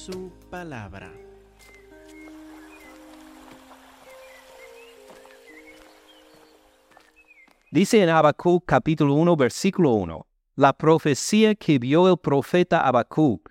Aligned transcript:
su 0.00 0.32
palabra. 0.48 1.12
Dice 7.70 8.02
en 8.02 8.08
Habacuc 8.08 8.64
capítulo 8.64 9.14
1 9.14 9.36
versículo 9.36 9.90
1, 9.90 10.26
la 10.56 10.72
profecía 10.72 11.54
que 11.54 11.78
vio 11.78 12.08
el 12.08 12.16
profeta 12.16 12.80
Habacuc. 12.80 13.50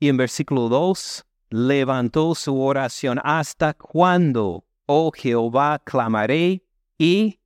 Y 0.00 0.08
en 0.08 0.16
versículo 0.16 0.68
2, 0.68 1.24
levantó 1.50 2.34
su 2.34 2.60
oración 2.60 3.20
hasta 3.22 3.74
cuando, 3.74 4.64
oh 4.86 5.12
Jehová, 5.12 5.80
clamaré 5.84 6.64
y 6.98 7.38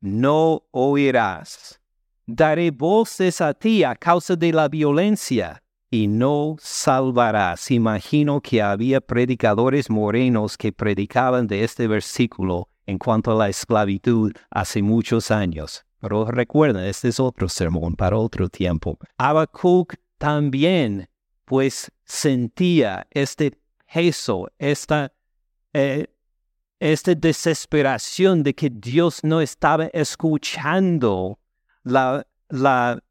no 0.00 0.64
oirás. 0.72 1.80
Daré 2.26 2.72
voces 2.72 3.40
a 3.40 3.54
ti 3.54 3.84
a 3.84 3.94
causa 3.94 4.34
de 4.34 4.52
la 4.52 4.68
violencia 4.68 5.62
y 5.90 6.08
no 6.08 6.56
salvarás. 6.60 7.70
Imagino 7.70 8.40
que 8.40 8.62
había 8.62 9.00
predicadores 9.00 9.90
morenos 9.90 10.56
que 10.56 10.72
predicaban 10.72 11.46
de 11.46 11.64
este 11.64 11.86
versículo 11.86 12.68
en 12.86 12.98
cuanto 12.98 13.32
a 13.32 13.34
la 13.34 13.48
esclavitud 13.48 14.32
hace 14.50 14.82
muchos 14.82 15.30
años. 15.30 15.84
Pero 16.00 16.24
recuerden, 16.26 16.84
este 16.84 17.08
es 17.08 17.18
otro 17.20 17.48
sermón 17.48 17.94
para 17.96 18.16
otro 18.16 18.48
tiempo. 18.48 18.98
Habacuc 19.18 19.94
también, 20.18 21.08
pues, 21.44 21.90
sentía 22.04 23.06
este 23.10 23.58
peso, 23.92 24.48
esta, 24.58 25.12
eh, 25.72 26.06
esta 26.78 27.14
desesperación 27.14 28.42
de 28.42 28.54
que 28.54 28.70
Dios 28.70 29.20
no 29.24 29.40
estaba 29.40 29.86
escuchando 29.86 31.38
la, 31.82 32.26
la, 32.48 33.02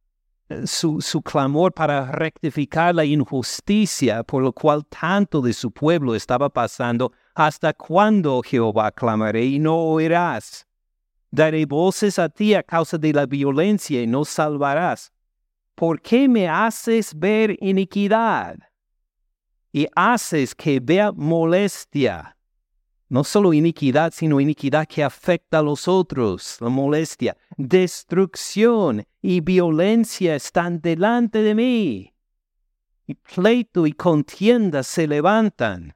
su, 0.66 1.22
clamor 1.24 1.74
para 1.74 2.12
rectificar 2.12 2.94
la 2.94 3.06
injusticia 3.06 4.24
por 4.24 4.44
lo 4.44 4.54
cual 4.54 4.86
tanto 4.86 5.42
de 5.42 5.54
su 5.54 5.72
pueblo 5.72 6.16
estaba 6.16 6.50
pasando. 6.50 7.12
¿Hasta 7.34 7.74
cuándo, 7.74 8.42
Jehová, 8.44 8.92
clamaré 8.92 9.46
y 9.46 9.60
no 9.60 9.78
oirás? 9.78 10.68
Daré 11.32 11.66
voces 11.66 12.18
a 12.20 12.30
ti 12.30 12.54
a 12.54 12.64
causa 12.64 12.98
de 12.98 13.12
la 13.12 13.26
violencia 13.26 14.02
y 14.02 14.08
no 14.08 14.24
salvarás. 14.24 15.12
¿Por 15.74 16.02
qué 16.02 16.30
me 16.30 16.48
haces 16.48 17.14
ver 17.14 17.58
iniquidad? 17.60 18.58
Y 19.74 19.88
haces 19.96 20.56
que 20.56 20.80
vea 20.80 21.12
molestia. 21.12 22.35
No 23.08 23.24
solo 23.24 23.54
iniquidad, 23.54 24.14
sino 24.14 24.40
iniquidad 24.40 24.88
que 24.88 25.04
afecta 25.04 25.60
a 25.60 25.62
los 25.64 25.88
otros, 25.88 26.58
la 26.60 26.70
molestia. 26.70 27.38
Destrucción 27.58 29.06
y 29.22 29.42
violencia 29.42 30.36
están 30.36 30.82
delante 30.82 31.42
de 31.42 31.56
mí. 31.56 32.14
Y 33.08 33.14
pleito 33.14 33.86
y 33.86 33.94
contienda 33.94 34.82
se 34.82 35.08
levantan 35.08 35.96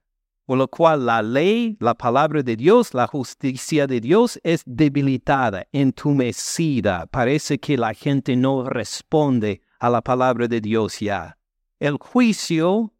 por 0.49 0.57
lo 0.57 0.67
cual 0.67 1.05
la 1.05 1.21
ley, 1.21 1.77
la 1.79 1.93
palabra 1.93 2.41
de 2.41 2.55
Dios, 2.55 2.95
la 2.95 3.05
justicia 3.05 3.85
de 3.85 4.01
Dios 4.01 4.39
es 4.43 4.63
debilitada, 4.65 5.67
entumecida. 5.71 7.05
Parece 7.05 7.59
que 7.59 7.77
la 7.77 7.93
gente 7.93 8.35
no 8.35 8.67
responde 8.67 9.61
a 9.79 9.91
la 9.91 10.01
palabra 10.01 10.47
de 10.47 10.59
Dios 10.59 11.01
ya. 11.01 11.37
El 11.79 11.97
juicio, 11.99 12.91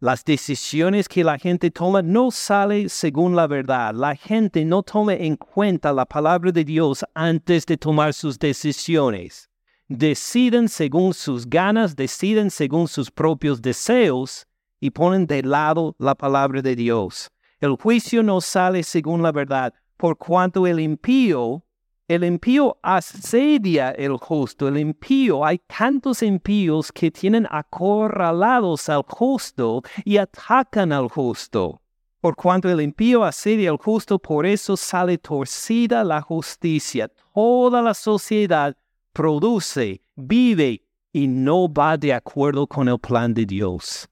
las 0.00 0.24
decisiones 0.24 1.08
que 1.08 1.24
la 1.24 1.38
gente 1.38 1.70
toma 1.70 2.02
no 2.02 2.30
sale 2.30 2.88
según 2.88 3.34
la 3.34 3.46
verdad. 3.46 3.94
La 3.94 4.14
gente 4.14 4.64
no 4.64 4.82
toma 4.82 5.14
en 5.14 5.36
cuenta 5.36 5.92
la 5.92 6.06
palabra 6.06 6.52
de 6.52 6.64
Dios 6.64 7.04
antes 7.14 7.66
de 7.66 7.76
tomar 7.76 8.14
sus 8.14 8.38
decisiones. 8.38 9.50
Deciden 9.88 10.68
según 10.68 11.14
sus 11.14 11.48
ganas, 11.48 11.96
deciden 11.96 12.50
según 12.50 12.86
sus 12.86 13.10
propios 13.10 13.60
deseos 13.60 14.46
y 14.80 14.90
ponen 14.90 15.26
de 15.26 15.42
lado 15.42 15.96
la 15.98 16.14
palabra 16.14 16.62
de 16.62 16.76
Dios. 16.76 17.28
El 17.58 17.74
juicio 17.74 18.22
no 18.22 18.40
sale 18.40 18.84
según 18.84 19.22
la 19.22 19.32
verdad, 19.32 19.74
por 19.96 20.16
cuanto 20.16 20.66
el 20.66 20.78
impío, 20.78 21.64
el 22.08 22.24
impío 22.24 22.78
asedia 22.82 23.90
el 23.90 24.16
justo, 24.16 24.66
el 24.66 24.78
impío, 24.78 25.44
hay 25.44 25.58
tantos 25.58 26.22
impíos 26.22 26.90
que 26.90 27.10
tienen 27.10 27.46
acorralados 27.50 28.88
al 28.88 29.02
justo 29.02 29.82
y 30.04 30.16
atacan 30.16 30.92
al 30.92 31.08
justo. 31.08 31.80
Por 32.20 32.34
cuanto 32.34 32.68
el 32.68 32.80
impío 32.80 33.22
asedia 33.22 33.70
al 33.70 33.76
justo, 33.76 34.18
por 34.18 34.44
eso 34.46 34.76
sale 34.76 35.18
torcida 35.18 36.02
la 36.02 36.20
justicia. 36.20 37.08
Toda 37.32 37.80
la 37.82 37.94
sociedad 37.94 38.76
produce, 39.12 40.02
vive 40.16 40.82
y 41.12 41.28
no 41.28 41.72
va 41.72 41.96
de 41.96 42.12
acuerdo 42.12 42.66
con 42.66 42.88
el 42.88 42.98
plan 42.98 43.32
de 43.32 43.46
Dios 43.46 44.08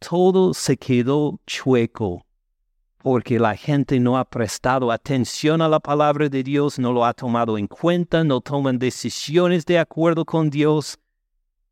todo 0.00 0.54
se 0.54 0.76
quedó 0.78 1.38
chueco 1.46 2.24
porque 3.02 3.38
la 3.38 3.56
gente 3.56 3.98
no 3.98 4.18
ha 4.18 4.24
prestado 4.26 4.92
atención 4.92 5.62
a 5.62 5.68
la 5.68 5.80
palabra 5.80 6.28
de 6.28 6.42
Dios, 6.42 6.78
no 6.78 6.92
lo 6.92 7.06
ha 7.06 7.14
tomado 7.14 7.56
en 7.56 7.66
cuenta, 7.66 8.24
no 8.24 8.42
toman 8.42 8.78
decisiones 8.78 9.64
de 9.64 9.78
acuerdo 9.78 10.26
con 10.26 10.50
Dios. 10.50 10.98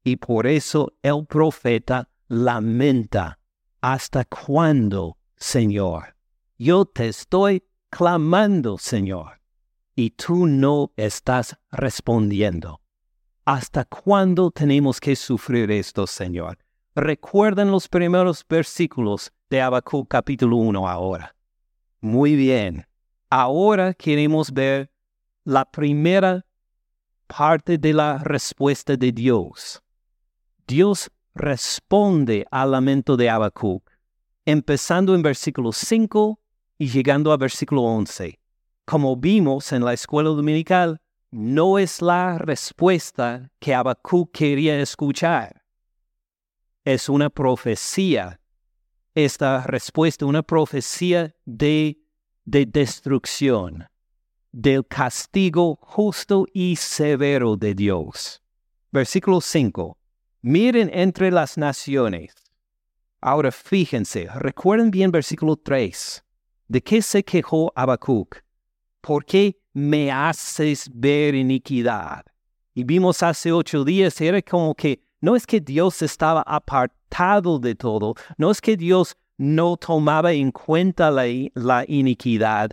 Y 0.03 0.17
por 0.17 0.47
eso 0.47 0.95
el 1.03 1.27
profeta 1.27 2.09
lamenta, 2.29 3.39
¿hasta 3.83 4.25
cuándo, 4.25 5.19
Señor? 5.37 6.17
Yo 6.57 6.87
te 6.87 7.09
estoy 7.09 7.63
clamando, 7.91 8.79
Señor, 8.79 9.43
y 9.95 10.11
tú 10.11 10.47
no 10.47 10.93
estás 10.97 11.59
respondiendo. 11.71 12.81
¿Hasta 13.45 13.85
cuándo 13.85 14.51
tenemos 14.51 14.99
que 14.99 15.15
sufrir 15.15 15.71
esto, 15.71 16.07
Señor? 16.07 16.59
Recuerden 16.95 17.71
los 17.71 17.87
primeros 17.87 18.45
versículos 18.49 19.31
de 19.51 19.61
Habacuc 19.61 20.09
capítulo 20.09 20.57
1 20.57 20.89
ahora. 20.89 21.35
Muy 22.01 22.37
bien. 22.37 22.87
Ahora 23.31 23.95
queremos 23.95 24.53
ver 24.53 24.91
la 25.45 25.65
primera 25.65 26.45
parte 27.27 27.79
de 27.79 27.93
la 27.93 28.19
respuesta 28.19 28.97
de 28.97 29.13
Dios. 29.13 29.83
Dios 30.67 31.11
responde 31.35 32.47
al 32.51 32.73
lamento 32.73 33.17
de 33.17 33.31
Habacuc, 33.31 33.91
empezando 34.45 35.15
en 35.15 35.23
versículo 35.23 35.73
5 35.73 36.39
y 36.79 36.89
llegando 36.89 37.33
a 37.33 37.37
versículo 37.37 37.83
11. 37.83 38.39
Como 38.85 39.17
vimos 39.17 39.73
en 39.73 39.85
la 39.85 39.93
escuela 39.93 40.31
dominical, 40.31 41.01
no 41.31 41.79
es 41.79 42.01
la 42.01 42.39
respuesta 42.39 43.51
que 43.59 43.75
Habacuc 43.75 44.31
quería 44.33 44.81
escuchar 44.81 45.59
es 46.95 47.09
una 47.11 47.29
profecía. 47.29 48.38
Esta 49.15 49.63
respuesta, 49.63 50.27
una 50.27 50.43
profecía 50.43 51.35
de, 51.45 51.99
de 52.45 52.67
destrucción, 52.67 53.87
del 54.53 54.87
castigo 54.87 55.79
justo 55.83 56.47
y 56.53 56.77
severo 56.77 57.57
de 57.57 57.75
Dios. 57.75 58.43
Versículo 58.93 59.41
5. 59.41 59.99
Miren 60.43 60.91
entre 60.93 61.31
las 61.31 61.59
naciones. 61.59 62.35
Ahora 63.21 63.51
fíjense, 63.51 64.29
recuerden 64.35 64.91
bien 64.91 65.11
versículo 65.11 65.57
3. 65.57 66.25
¿De 66.69 66.83
qué 66.83 67.03
se 67.03 67.25
quejó 67.25 67.73
Habacuc? 67.75 68.37
¿Por 69.01 69.25
qué 69.25 69.59
me 69.73 70.13
haces 70.13 70.89
ver 70.93 71.35
iniquidad? 71.35 72.25
Y 72.75 72.85
vimos 72.85 73.23
hace 73.23 73.51
ocho 73.51 73.85
días, 73.85 74.21
era 74.21 74.41
como 74.43 74.75
que 74.75 75.03
no 75.21 75.37
es 75.37 75.47
que 75.47 75.61
Dios 75.61 76.03
estaba 76.03 76.43
apartado 76.43 77.59
de 77.59 77.75
todo, 77.75 78.15
no 78.37 78.51
es 78.51 78.61
que 78.61 78.77
Dios 78.77 79.17
no 79.37 79.77
tomaba 79.77 80.33
en 80.33 80.51
cuenta 80.51 81.11
la, 81.11 81.85
iniquidad. 81.87 82.71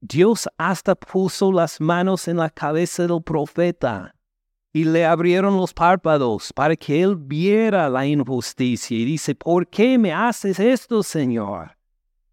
Dios 0.00 0.48
hasta 0.56 0.94
puso 0.94 1.52
las 1.52 1.80
manos 1.80 2.28
en 2.28 2.36
la 2.36 2.50
cabeza 2.50 3.06
del 3.06 3.22
profeta 3.22 4.14
y 4.72 4.84
le 4.84 5.04
abrieron 5.04 5.56
los 5.56 5.74
párpados 5.74 6.52
para 6.52 6.76
que 6.76 7.02
él 7.02 7.16
viera 7.16 7.88
la 7.88 8.06
injusticia 8.06 8.96
y 8.96 9.04
dice, 9.04 9.34
¿por 9.34 9.66
qué 9.66 9.98
me 9.98 10.12
haces 10.12 10.60
esto, 10.60 11.02
Señor? 11.02 11.76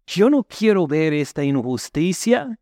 Yo 0.06 0.30
no 0.30 0.44
quiero 0.44 0.86
ver 0.86 1.12
esta 1.12 1.42
injusticia. 1.42 2.56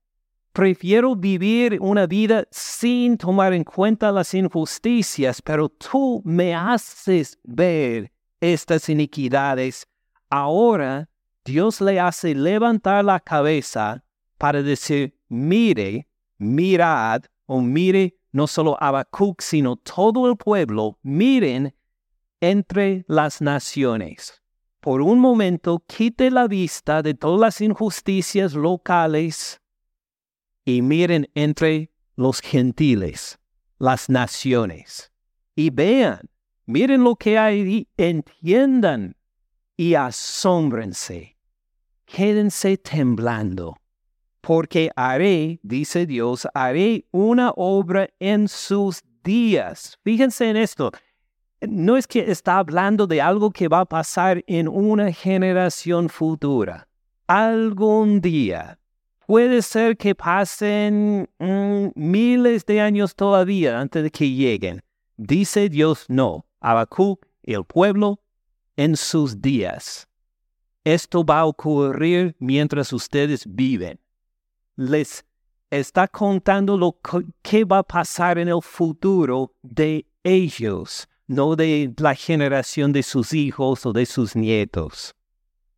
Prefiero 0.55 1.17
vivir 1.17 1.79
una 1.81 2.07
vida 2.07 2.47
sin 2.53 3.19
tomar 3.19 3.53
en 3.55 3.65
cuenta 3.65 4.13
las 4.13 4.33
injusticias, 4.35 5.43
pero 5.43 5.69
tú 5.69 6.23
me 6.25 6.55
haces 6.55 7.37
ver 7.43 8.13
estas 8.41 8.89
iniquidades. 8.89 9.85
Ahora 10.31 11.11
Dios 11.45 11.81
le 11.81 11.99
hace 11.99 12.37
levantar 12.37 13.05
la 13.05 13.19
cabeza 13.19 14.05
para 14.39 14.63
decir, 14.63 15.19
mire, 15.29 16.07
mirad, 16.39 17.25
o 17.47 17.61
mire 17.61 18.17
no 18.31 18.47
solo 18.47 18.77
Habacuc, 18.81 19.41
sino 19.43 19.75
todo 19.75 20.31
el 20.31 20.37
pueblo, 20.37 21.01
miren 21.03 21.75
entre 22.41 23.05
las 23.09 23.43
naciones. 23.43 24.41
Por 24.79 25.03
un 25.03 25.19
momento 25.19 25.83
quite 25.89 26.31
la 26.31 26.47
vista 26.47 27.03
de 27.03 27.15
todas 27.15 27.41
las 27.41 27.61
injusticias 27.61 28.55
locales 28.55 29.61
y 30.65 30.83
miren 30.83 31.29
entre 31.35 31.91
los 32.17 32.41
gentiles, 32.41 33.39
las 33.79 34.09
naciones, 34.09 35.13
y 35.55 35.71
vean, 35.71 36.31
miren 36.67 37.05
lo 37.05 37.17
que 37.17 37.39
hay 37.39 37.61
y 37.61 37.89
entiendan 37.97 39.17
y 39.77 39.95
asómbrense. 39.95 41.37
Quédense 42.07 42.77
temblando, 42.77 43.77
porque 44.41 44.91
haré, 44.95 45.59
dice 45.63 46.07
Dios, 46.07 46.47
haré 46.55 47.07
una 47.11 47.51
obra 47.57 48.09
en 48.19 48.49
sus 48.49 49.03
días. 49.25 49.99
Fíjense 50.05 50.51
en 50.51 50.57
esto. 50.57 50.93
No 51.61 51.97
es 51.97 52.07
que 52.07 52.31
está 52.31 52.59
hablando 52.59 53.07
de 53.07 53.23
algo 53.23 53.51
que 53.51 53.69
va 53.69 53.81
a 53.81 53.85
pasar 53.87 54.45
en 54.47 54.69
una 54.69 55.11
generación 55.13 56.09
futura. 56.09 56.89
Algún 57.27 58.21
día. 58.21 58.79
Puede 59.27 59.63
ser 59.63 59.97
que 59.97 60.15
pasen 60.15 61.29
mm, 61.39 61.89
miles 61.95 62.67
de 62.67 62.81
años 62.81 63.15
todavía 63.15 63.81
antes 63.81 64.03
de 64.03 64.11
que 64.11 64.31
lleguen. 64.31 64.83
Dice 65.17 65.69
Dios 65.69 66.05
no. 66.09 66.47
Habacuc 66.61 67.25
el 67.43 67.65
pueblo 67.65 68.21
en 68.77 68.97
sus 68.97 69.41
días. 69.41 70.09
Esto 70.85 71.25
va 71.25 71.41
a 71.41 71.47
ocurrir 71.47 72.37
mientras 72.39 72.93
ustedes 72.93 73.45
viven. 73.47 73.99
Les 74.77 75.25
está 75.71 76.09
contando 76.09 76.77
lo 76.77 76.99
que 77.43 77.65
va 77.65 77.79
a 77.79 77.83
pasar 77.83 78.39
en 78.39 78.49
el 78.49 78.63
futuro 78.63 79.55
de 79.63 80.07
ellos, 80.23 81.09
no 81.27 81.57
de 81.57 81.93
la 81.99 82.15
generación 82.15 82.93
de 82.93 83.03
sus 83.03 83.33
hijos 83.33 83.87
o 83.87 83.93
de 83.93 84.05
sus 84.05 84.37
nietos. 84.37 85.15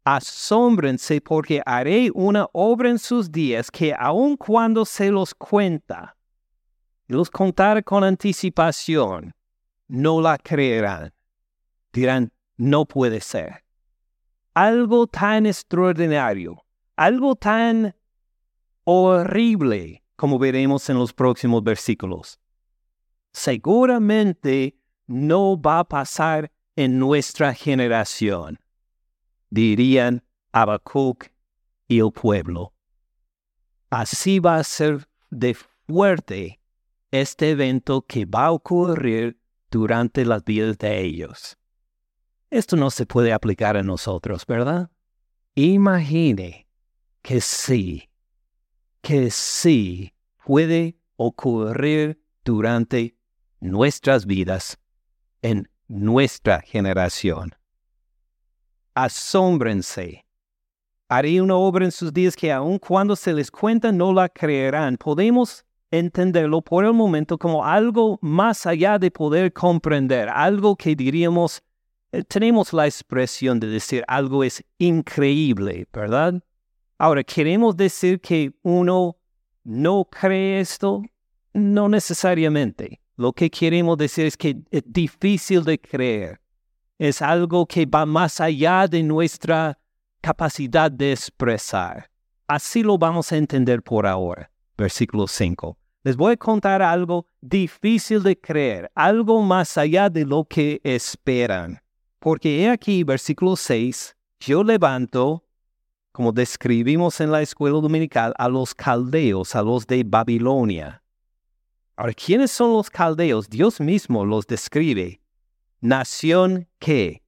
Asómbrense 0.08 1.20
porque 1.20 1.60
haré 1.66 2.12
una 2.14 2.46
obra 2.52 2.90
en 2.90 2.98
sus 3.00 3.32
días 3.32 3.72
que 3.72 3.92
aun 3.92 4.36
cuando 4.36 4.84
se 4.84 5.10
los 5.10 5.34
cuenta, 5.34 6.16
los 7.08 7.28
contar 7.28 7.82
con 7.82 8.04
anticipación, 8.04 9.34
no 9.88 10.20
la 10.20 10.38
creerán. 10.38 11.12
Dirán, 11.92 12.32
no 12.56 12.84
puede 12.84 13.20
ser. 13.20 13.64
Algo 14.54 15.08
tan 15.08 15.44
extraordinario, 15.44 16.64
algo 16.94 17.34
tan 17.34 17.92
horrible, 18.84 20.04
como 20.14 20.38
veremos 20.38 20.88
en 20.88 20.98
los 20.98 21.12
próximos 21.12 21.64
versículos. 21.64 22.38
Seguramente 23.32 24.78
no 25.08 25.60
va 25.60 25.80
a 25.80 25.84
pasar 25.84 26.52
en 26.76 26.96
nuestra 26.96 27.52
generación, 27.54 28.60
dirían 29.50 30.24
Habacuc 30.52 31.28
y 31.88 32.00
el 32.00 32.12
pueblo. 32.12 32.72
Así 33.90 34.38
va 34.40 34.56
a 34.56 34.64
ser 34.64 35.08
de 35.30 35.54
fuerte 35.54 36.60
este 37.10 37.50
evento 37.50 38.02
que 38.02 38.24
va 38.24 38.46
a 38.46 38.52
ocurrir 38.52 39.38
durante 39.70 40.24
las 40.24 40.44
vidas 40.44 40.78
de 40.78 41.00
ellos. 41.00 41.56
Esto 42.50 42.76
no 42.76 42.90
se 42.90 43.06
puede 43.06 43.32
aplicar 43.32 43.76
a 43.76 43.82
nosotros, 43.82 44.46
¿verdad? 44.46 44.90
Imagine 45.54 46.66
que 47.22 47.40
sí, 47.40 48.08
que 49.00 49.30
sí 49.30 50.12
puede 50.44 50.96
ocurrir 51.16 52.22
durante 52.44 53.16
nuestras 53.60 54.26
vidas, 54.26 54.78
en 55.42 55.68
nuestra 55.88 56.60
generación. 56.60 57.54
Asómbrense. 58.96 60.24
Haré 61.08 61.42
una 61.42 61.54
obra 61.54 61.84
en 61.84 61.92
sus 61.92 62.12
días 62.12 62.34
que 62.34 62.50
aun 62.50 62.78
cuando 62.78 63.14
se 63.14 63.34
les 63.34 63.50
cuenta 63.50 63.92
no 63.92 64.10
la 64.10 64.26
creerán. 64.26 64.96
Podemos 64.96 65.66
entenderlo 65.90 66.62
por 66.62 66.84
el 66.84 66.94
momento 66.94 67.36
como 67.36 67.62
algo 67.62 68.18
más 68.22 68.64
allá 68.64 68.98
de 68.98 69.10
poder 69.10 69.52
comprender, 69.52 70.30
algo 70.30 70.74
que 70.74 70.96
diríamos 70.96 71.62
eh, 72.12 72.22
tenemos 72.22 72.72
la 72.72 72.86
expresión 72.86 73.60
de 73.60 73.66
decir 73.66 74.02
algo 74.08 74.42
es 74.42 74.64
increíble, 74.78 75.86
¿verdad? 75.92 76.42
Ahora, 76.96 77.22
¿queremos 77.22 77.76
decir 77.76 78.18
que 78.18 78.52
uno 78.62 79.18
no 79.62 80.06
cree 80.06 80.60
esto? 80.60 81.02
No 81.52 81.90
necesariamente. 81.90 83.02
Lo 83.16 83.34
que 83.34 83.50
queremos 83.50 83.98
decir 83.98 84.24
es 84.24 84.36
que 84.38 84.56
es 84.70 84.82
difícil 84.86 85.64
de 85.64 85.78
creer. 85.78 86.40
Es 86.98 87.20
algo 87.20 87.66
que 87.66 87.84
va 87.84 88.06
más 88.06 88.40
allá 88.40 88.86
de 88.88 89.02
nuestra 89.02 89.78
capacidad 90.20 90.90
de 90.90 91.12
expresar. 91.12 92.10
Así 92.48 92.82
lo 92.82 92.96
vamos 92.96 93.32
a 93.32 93.36
entender 93.36 93.82
por 93.82 94.06
ahora. 94.06 94.50
Versículo 94.78 95.26
5. 95.26 95.76
Les 96.04 96.16
voy 96.16 96.32
a 96.32 96.36
contar 96.36 96.82
algo 96.82 97.26
difícil 97.40 98.22
de 98.22 98.38
creer, 98.38 98.90
algo 98.94 99.42
más 99.42 99.76
allá 99.76 100.08
de 100.08 100.24
lo 100.24 100.44
que 100.44 100.80
esperan. 100.84 101.80
Porque 102.20 102.62
he 102.62 102.70
aquí, 102.70 103.02
versículo 103.04 103.56
6, 103.56 104.16
yo 104.40 104.62
levanto, 104.62 105.44
como 106.12 106.32
describimos 106.32 107.20
en 107.20 107.30
la 107.30 107.42
escuela 107.42 107.80
dominical, 107.80 108.32
a 108.38 108.48
los 108.48 108.74
caldeos, 108.74 109.54
a 109.54 109.62
los 109.62 109.86
de 109.86 110.04
Babilonia. 110.04 111.02
Ahora, 111.96 112.14
¿quiénes 112.14 112.52
son 112.52 112.72
los 112.72 112.88
caldeos? 112.88 113.48
Dios 113.48 113.80
mismo 113.80 114.24
los 114.24 114.46
describe. 114.46 115.20
Nación 115.80 116.68
que, 116.78 117.22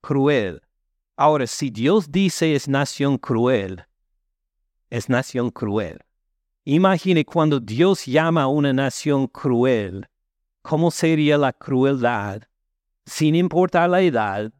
cruel. 0.00 0.62
Ahora, 1.16 1.46
si 1.46 1.70
Dios 1.70 2.10
dice 2.10 2.54
es 2.54 2.68
nación 2.68 3.18
cruel, 3.18 3.84
es 4.90 5.08
nación 5.08 5.50
cruel. 5.50 6.00
Imagine 6.64 7.24
cuando 7.24 7.60
Dios 7.60 8.06
llama 8.06 8.42
a 8.42 8.46
una 8.48 8.72
nación 8.72 9.26
cruel, 9.26 10.08
¿cómo 10.62 10.90
sería 10.90 11.36
la 11.36 11.52
crueldad 11.52 12.42
sin 13.06 13.34
importar 13.34 13.90
la 13.90 14.00
edad, 14.00 14.52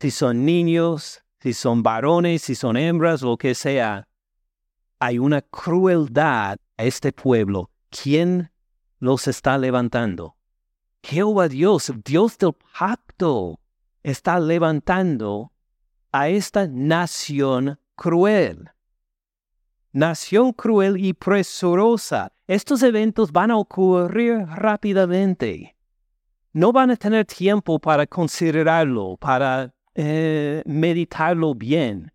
si 0.00 0.10
son 0.10 0.44
niños, 0.44 1.22
si 1.40 1.52
son 1.52 1.82
varones, 1.82 2.42
si 2.42 2.54
son 2.54 2.76
hembras, 2.76 3.22
lo 3.22 3.36
que 3.36 3.54
sea, 3.54 4.08
hay 4.98 5.18
una 5.18 5.42
crueldad 5.42 6.58
a 6.76 6.84
este 6.84 7.12
pueblo. 7.12 7.70
¿Quién 7.90 8.50
los 8.98 9.28
está 9.28 9.56
levantando? 9.58 10.36
Jehová 11.08 11.48
Dios, 11.48 11.92
Dios 12.04 12.36
del 12.38 12.54
pacto, 12.78 13.58
está 14.02 14.38
levantando 14.38 15.52
a 16.12 16.28
esta 16.28 16.66
nación 16.66 17.78
cruel. 17.96 18.70
Nación 19.92 20.52
cruel 20.52 20.96
y 20.96 21.14
presurosa. 21.14 22.32
Estos 22.46 22.82
eventos 22.82 23.32
van 23.32 23.50
a 23.50 23.56
ocurrir 23.56 24.44
rápidamente 24.46 25.78
no 26.58 26.72
van 26.72 26.90
a 26.90 26.96
tener 26.96 27.24
tiempo 27.24 27.78
para 27.78 28.06
considerarlo, 28.06 29.16
para 29.16 29.72
eh, 29.94 30.62
meditarlo 30.66 31.54
bien. 31.54 32.12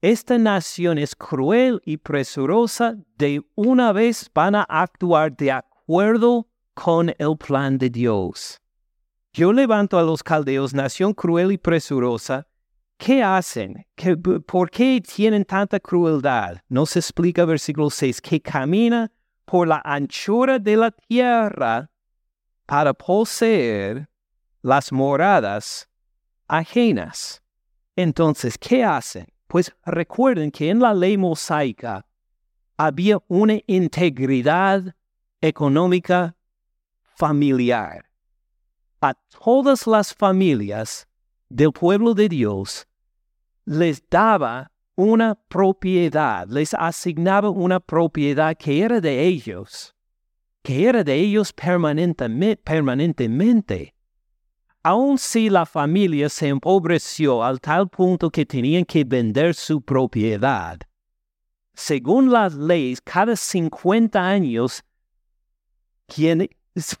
Esta 0.00 0.38
nación 0.38 0.98
es 0.98 1.14
cruel 1.14 1.80
y 1.84 1.96
presurosa, 1.96 2.96
de 3.16 3.42
una 3.54 3.92
vez 3.92 4.30
van 4.34 4.54
a 4.56 4.62
actuar 4.62 5.36
de 5.36 5.52
acuerdo 5.52 6.48
con 6.76 7.08
el 7.18 7.36
plan 7.38 7.78
de 7.78 7.88
Dios. 7.88 8.60
Yo 9.32 9.52
levanto 9.52 9.98
a 9.98 10.02
los 10.02 10.22
caldeos, 10.22 10.74
nación 10.74 11.14
cruel 11.14 11.50
y 11.52 11.58
presurosa. 11.58 12.46
¿Qué 12.98 13.22
hacen? 13.22 13.86
¿Por 14.46 14.70
qué 14.70 15.00
tienen 15.00 15.44
tanta 15.44 15.80
crueldad? 15.80 16.58
Nos 16.68 16.96
explica 16.96 17.44
versículo 17.44 17.90
6, 17.90 18.20
que 18.20 18.40
camina 18.40 19.10
por 19.46 19.66
la 19.66 19.80
anchura 19.84 20.58
de 20.58 20.76
la 20.76 20.90
tierra 20.90 21.90
para 22.66 22.92
poseer 22.92 24.08
las 24.62 24.92
moradas 24.92 25.88
ajenas. 26.46 27.42
Entonces, 27.96 28.58
¿qué 28.58 28.84
hacen? 28.84 29.26
Pues 29.46 29.74
recuerden 29.84 30.50
que 30.50 30.68
en 30.68 30.80
la 30.80 30.92
ley 30.92 31.16
mosaica 31.16 32.06
había 32.76 33.18
una 33.28 33.58
integridad 33.66 34.94
económica 35.40 36.35
familiar. 37.16 38.04
A 39.00 39.14
todas 39.14 39.86
las 39.86 40.14
familias 40.14 41.08
del 41.48 41.72
pueblo 41.72 42.14
de 42.14 42.28
Dios 42.28 42.86
les 43.64 44.08
daba 44.08 44.70
una 44.94 45.34
propiedad, 45.34 46.46
les 46.48 46.74
asignaba 46.74 47.50
una 47.50 47.80
propiedad 47.80 48.56
que 48.56 48.82
era 48.82 49.00
de 49.00 49.24
ellos 49.24 49.96
que 50.66 50.88
era 50.88 51.04
de 51.04 51.14
ellos 51.14 51.52
permanentemente. 51.52 53.94
Aun 54.82 55.16
si 55.16 55.48
la 55.48 55.64
familia 55.64 56.28
se 56.28 56.48
empobreció 56.48 57.44
al 57.44 57.60
tal 57.60 57.88
punto 57.88 58.30
que 58.30 58.44
tenían 58.44 58.84
que 58.84 59.04
vender 59.04 59.54
su 59.54 59.80
propiedad, 59.80 60.80
según 61.72 62.32
las 62.32 62.54
leyes, 62.54 63.00
cada 63.00 63.36
50 63.36 64.20
años, 64.20 64.82
quien 66.08 66.48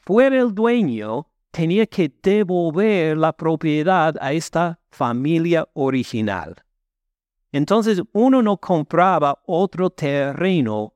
fuera 0.04 0.36
el 0.40 0.54
dueño 0.54 1.28
tenía 1.50 1.86
que 1.86 2.12
devolver 2.22 3.16
la 3.16 3.32
propiedad 3.32 4.14
a 4.20 4.32
esta 4.32 4.78
familia 4.90 5.66
original. 5.74 6.54
Entonces 7.52 8.02
uno 8.12 8.42
no 8.42 8.58
compraba 8.58 9.40
otro 9.46 9.88
terreno 9.90 10.94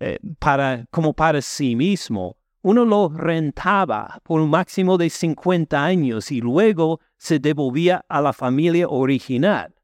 eh, 0.00 0.18
para, 0.38 0.86
como 0.90 1.12
para 1.12 1.40
sí 1.42 1.76
mismo. 1.76 2.36
Uno 2.62 2.84
lo 2.84 3.08
rentaba 3.08 4.18
por 4.24 4.40
un 4.40 4.50
máximo 4.50 4.98
de 4.98 5.10
50 5.10 5.84
años 5.84 6.32
y 6.32 6.40
luego 6.40 7.00
se 7.16 7.38
devolvía 7.38 8.04
a 8.08 8.20
la 8.20 8.32
familia 8.32 8.88
original. 8.88 9.74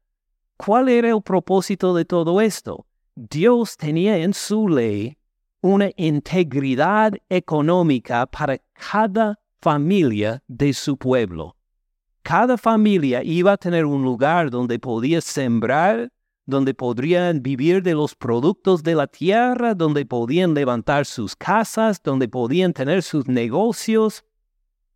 ¿Cuál 0.57 0.89
era 0.89 1.09
el 1.09 1.21
propósito 1.21 1.93
de 1.95 2.05
todo 2.05 2.41
esto? 2.41 2.85
Dios 3.15 3.77
tenía 3.77 4.17
en 4.17 4.33
su 4.33 4.67
ley 4.67 5.17
una 5.65 5.89
integridad 5.95 7.13
económica 7.27 8.27
para 8.27 8.59
cada 8.73 9.39
familia 9.57 10.43
de 10.47 10.73
su 10.73 10.95
pueblo. 10.95 11.55
Cada 12.21 12.55
familia 12.55 13.23
iba 13.23 13.53
a 13.53 13.57
tener 13.57 13.83
un 13.85 14.03
lugar 14.03 14.51
donde 14.51 14.77
podía 14.77 15.21
sembrar, 15.21 16.11
donde 16.45 16.75
podrían 16.75 17.41
vivir 17.41 17.81
de 17.81 17.95
los 17.95 18.13
productos 18.13 18.83
de 18.83 18.93
la 18.93 19.07
tierra, 19.07 19.73
donde 19.73 20.05
podían 20.05 20.53
levantar 20.53 21.07
sus 21.07 21.35
casas, 21.35 21.99
donde 22.03 22.27
podían 22.27 22.71
tener 22.71 23.01
sus 23.01 23.27
negocios, 23.27 24.23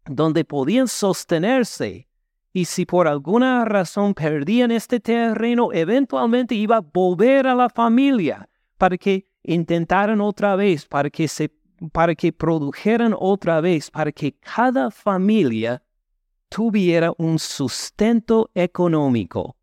donde 0.05 0.45
podían 0.45 0.87
sostenerse. 0.87 2.07
Y 2.53 2.65
si 2.65 2.85
por 2.85 3.07
alguna 3.07 3.65
razón 3.65 4.13
perdían 4.13 4.69
este 4.69 4.99
terreno, 4.99 5.73
eventualmente 5.73 6.53
iba 6.53 6.77
a 6.77 6.81
volver 6.81 7.47
a 7.47 7.55
la 7.55 7.69
familia 7.69 8.47
para 8.77 8.99
que 8.99 9.28
intentaran 9.43 10.21
otra 10.21 10.55
vez, 10.55 10.85
para 10.85 11.09
que 11.09 11.27
se 11.27 11.51
para 11.93 12.13
que 12.13 12.33
produjeran 12.33 13.15
otra 13.17 13.61
vez, 13.61 13.89
para 13.89 14.11
que 14.11 14.33
cada 14.33 14.91
familia 14.91 15.81
tuviera 16.49 17.13
un 17.17 17.39
sustento 17.39 18.49
económico. 18.53 19.55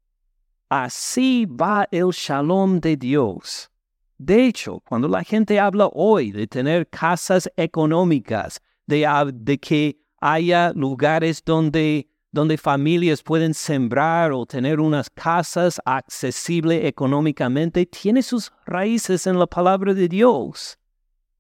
Así 0.69 1.47
va 1.47 1.87
el 1.91 2.11
shalom 2.11 2.81
de 2.81 2.97
Dios. 2.97 3.71
De 4.19 4.47
hecho, 4.47 4.81
cuando 4.89 5.09
la 5.09 5.23
gente 5.23 5.61
habla 5.61 5.89
hoy 5.93 6.33
de 6.33 6.47
tener 6.47 6.89
casas 6.89 7.51
económicas, 7.57 8.61
de, 8.87 9.07
de 9.35 9.59
que 9.59 10.01
haya 10.21 10.73
lugares 10.73 11.43
donde, 11.45 12.09
donde 12.37 12.59
familias 12.59 13.23
pueden 13.23 13.55
sembrar 13.55 14.31
o 14.31 14.45
tener 14.45 14.79
unas 14.79 15.09
casas 15.09 15.81
accesibles 15.87 16.85
económicamente, 16.85 17.87
tiene 17.87 18.23
sus 18.23 18.53
raíces 18.67 19.27
en 19.27 19.39
la 19.39 19.47
palabra 19.47 19.95
de 19.95 20.07
Dios. 20.07 20.79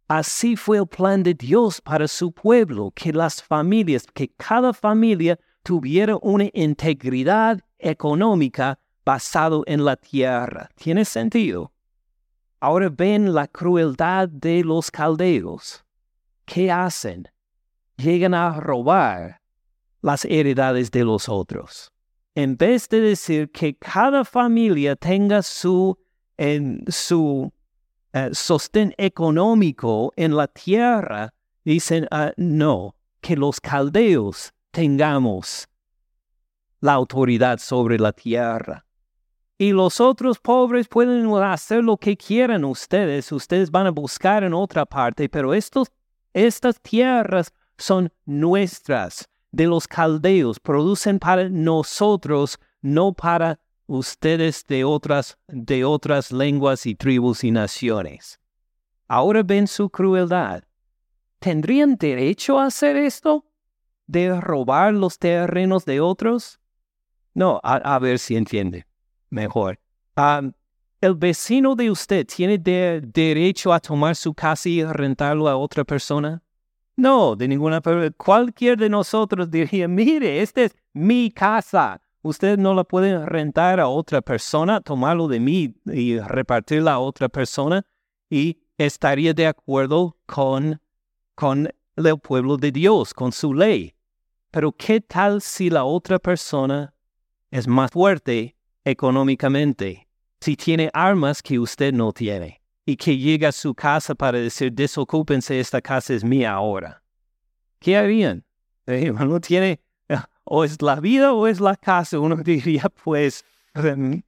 Así 0.08 0.56
fue 0.56 0.78
el 0.78 0.86
plan 0.86 1.22
de 1.22 1.34
Dios 1.34 1.82
para 1.82 2.08
su 2.08 2.32
pueblo, 2.32 2.92
que 2.94 3.12
las 3.12 3.42
familias, 3.42 4.06
que 4.14 4.28
cada 4.38 4.72
familia 4.72 5.38
tuviera 5.62 6.16
una 6.22 6.48
integridad 6.54 7.60
económica 7.78 8.78
basado 9.04 9.64
en 9.66 9.84
la 9.84 9.96
tierra. 9.96 10.70
¿Tiene 10.76 11.04
sentido? 11.04 11.72
Ahora 12.58 12.88
ven 12.88 13.34
la 13.34 13.46
crueldad 13.48 14.30
de 14.30 14.64
los 14.64 14.90
caldeos. 14.90 15.84
¿Qué 16.46 16.72
hacen? 16.72 17.28
Llegan 17.98 18.32
a 18.32 18.58
robar 18.60 19.42
las 20.06 20.24
heredades 20.24 20.92
de 20.92 21.04
los 21.04 21.28
otros. 21.28 21.92
En 22.36 22.56
vez 22.56 22.88
de 22.88 23.00
decir 23.00 23.50
que 23.50 23.76
cada 23.76 24.24
familia 24.24 24.94
tenga 24.94 25.42
su, 25.42 25.98
en, 26.36 26.84
su 26.86 27.52
eh, 28.12 28.30
sostén 28.32 28.94
económico 28.98 30.12
en 30.14 30.36
la 30.36 30.46
tierra, 30.46 31.34
dicen, 31.64 32.06
ah, 32.12 32.32
no, 32.36 32.94
que 33.20 33.36
los 33.36 33.60
caldeos 33.60 34.52
tengamos 34.70 35.66
la 36.80 36.92
autoridad 36.92 37.58
sobre 37.58 37.98
la 37.98 38.12
tierra 38.12 38.86
y 39.58 39.72
los 39.72 40.00
otros 40.00 40.38
pobres 40.38 40.86
pueden 40.86 41.26
hacer 41.34 41.82
lo 41.82 41.96
que 41.96 42.16
quieran 42.16 42.64
ustedes, 42.64 43.32
ustedes 43.32 43.72
van 43.72 43.88
a 43.88 43.90
buscar 43.90 44.44
en 44.44 44.54
otra 44.54 44.86
parte, 44.86 45.28
pero 45.28 45.52
estos, 45.52 45.88
estas 46.32 46.80
tierras 46.80 47.52
son 47.76 48.12
nuestras, 48.24 49.28
de 49.56 49.66
los 49.66 49.88
caldeos, 49.88 50.60
producen 50.60 51.18
para 51.18 51.48
nosotros, 51.48 52.58
no 52.82 53.14
para 53.14 53.58
ustedes 53.86 54.64
de 54.66 54.84
otras, 54.84 55.38
de 55.48 55.84
otras 55.84 56.30
lenguas 56.30 56.84
y 56.84 56.94
tribus 56.94 57.42
y 57.42 57.50
naciones. 57.50 58.38
Ahora 59.08 59.42
ven 59.42 59.66
su 59.66 59.88
crueldad. 59.88 60.62
¿Tendrían 61.38 61.96
derecho 61.96 62.58
a 62.58 62.66
hacer 62.66 62.96
esto? 62.96 63.46
¿De 64.06 64.38
robar 64.40 64.92
los 64.92 65.18
terrenos 65.18 65.86
de 65.86 66.00
otros? 66.00 66.60
No, 67.32 67.58
a 67.62 67.98
ver 67.98 68.18
si 68.18 68.36
entiende 68.36 68.86
mejor. 69.30 69.78
¿El 71.00 71.14
vecino 71.14 71.74
de 71.74 71.90
usted 71.90 72.26
tiene 72.26 72.58
derecho 72.58 73.72
a 73.72 73.80
tomar 73.80 74.16
su 74.16 74.34
casa 74.34 74.68
y 74.68 74.84
rentarlo 74.84 75.48
a 75.48 75.56
otra 75.56 75.84
persona? 75.84 76.42
No, 76.96 77.36
de 77.36 77.46
ninguna 77.46 77.82
persona. 77.82 78.10
Cualquier 78.16 78.78
de 78.78 78.88
nosotros 78.88 79.50
diría, 79.50 79.86
mire, 79.86 80.40
esta 80.40 80.62
es 80.62 80.74
mi 80.94 81.30
casa. 81.30 82.00
Usted 82.22 82.58
no 82.58 82.74
la 82.74 82.84
puede 82.84 83.24
rentar 83.26 83.78
a 83.78 83.88
otra 83.88 84.22
persona, 84.22 84.80
tomarlo 84.80 85.28
de 85.28 85.38
mí 85.38 85.74
y 85.84 86.18
repartirla 86.18 86.94
a 86.94 86.98
otra 86.98 87.28
persona 87.28 87.86
y 88.30 88.58
estaría 88.78 89.32
de 89.34 89.46
acuerdo 89.46 90.16
con, 90.26 90.80
con 91.34 91.68
el 91.96 92.18
pueblo 92.18 92.56
de 92.56 92.72
Dios, 92.72 93.12
con 93.12 93.30
su 93.30 93.54
ley. 93.54 93.94
Pero 94.50 94.72
¿qué 94.72 95.00
tal 95.00 95.42
si 95.42 95.70
la 95.70 95.84
otra 95.84 96.18
persona 96.18 96.94
es 97.50 97.68
más 97.68 97.90
fuerte 97.90 98.56
económicamente, 98.84 100.08
si 100.40 100.56
tiene 100.56 100.90
armas 100.92 101.42
que 101.42 101.58
usted 101.58 101.92
no 101.92 102.12
tiene 102.12 102.55
y 102.86 102.96
que 102.96 103.18
llega 103.18 103.48
a 103.48 103.52
su 103.52 103.74
casa 103.74 104.14
para 104.14 104.38
decir, 104.38 104.72
desocúpense, 104.72 105.58
esta 105.58 105.82
casa 105.82 106.14
es 106.14 106.24
mía 106.24 106.52
ahora. 106.52 107.02
¿Qué 107.78 107.96
harían? 107.96 108.44
Eh, 108.88 109.10
uno 109.10 109.40
tiene, 109.40 109.80
o 110.44 110.62
es 110.62 110.80
la 110.80 111.00
vida 111.00 111.32
o 111.32 111.48
es 111.48 111.58
la 111.58 111.74
casa. 111.74 112.20
Uno 112.20 112.36
diría, 112.44 112.88
pues, 113.02 113.44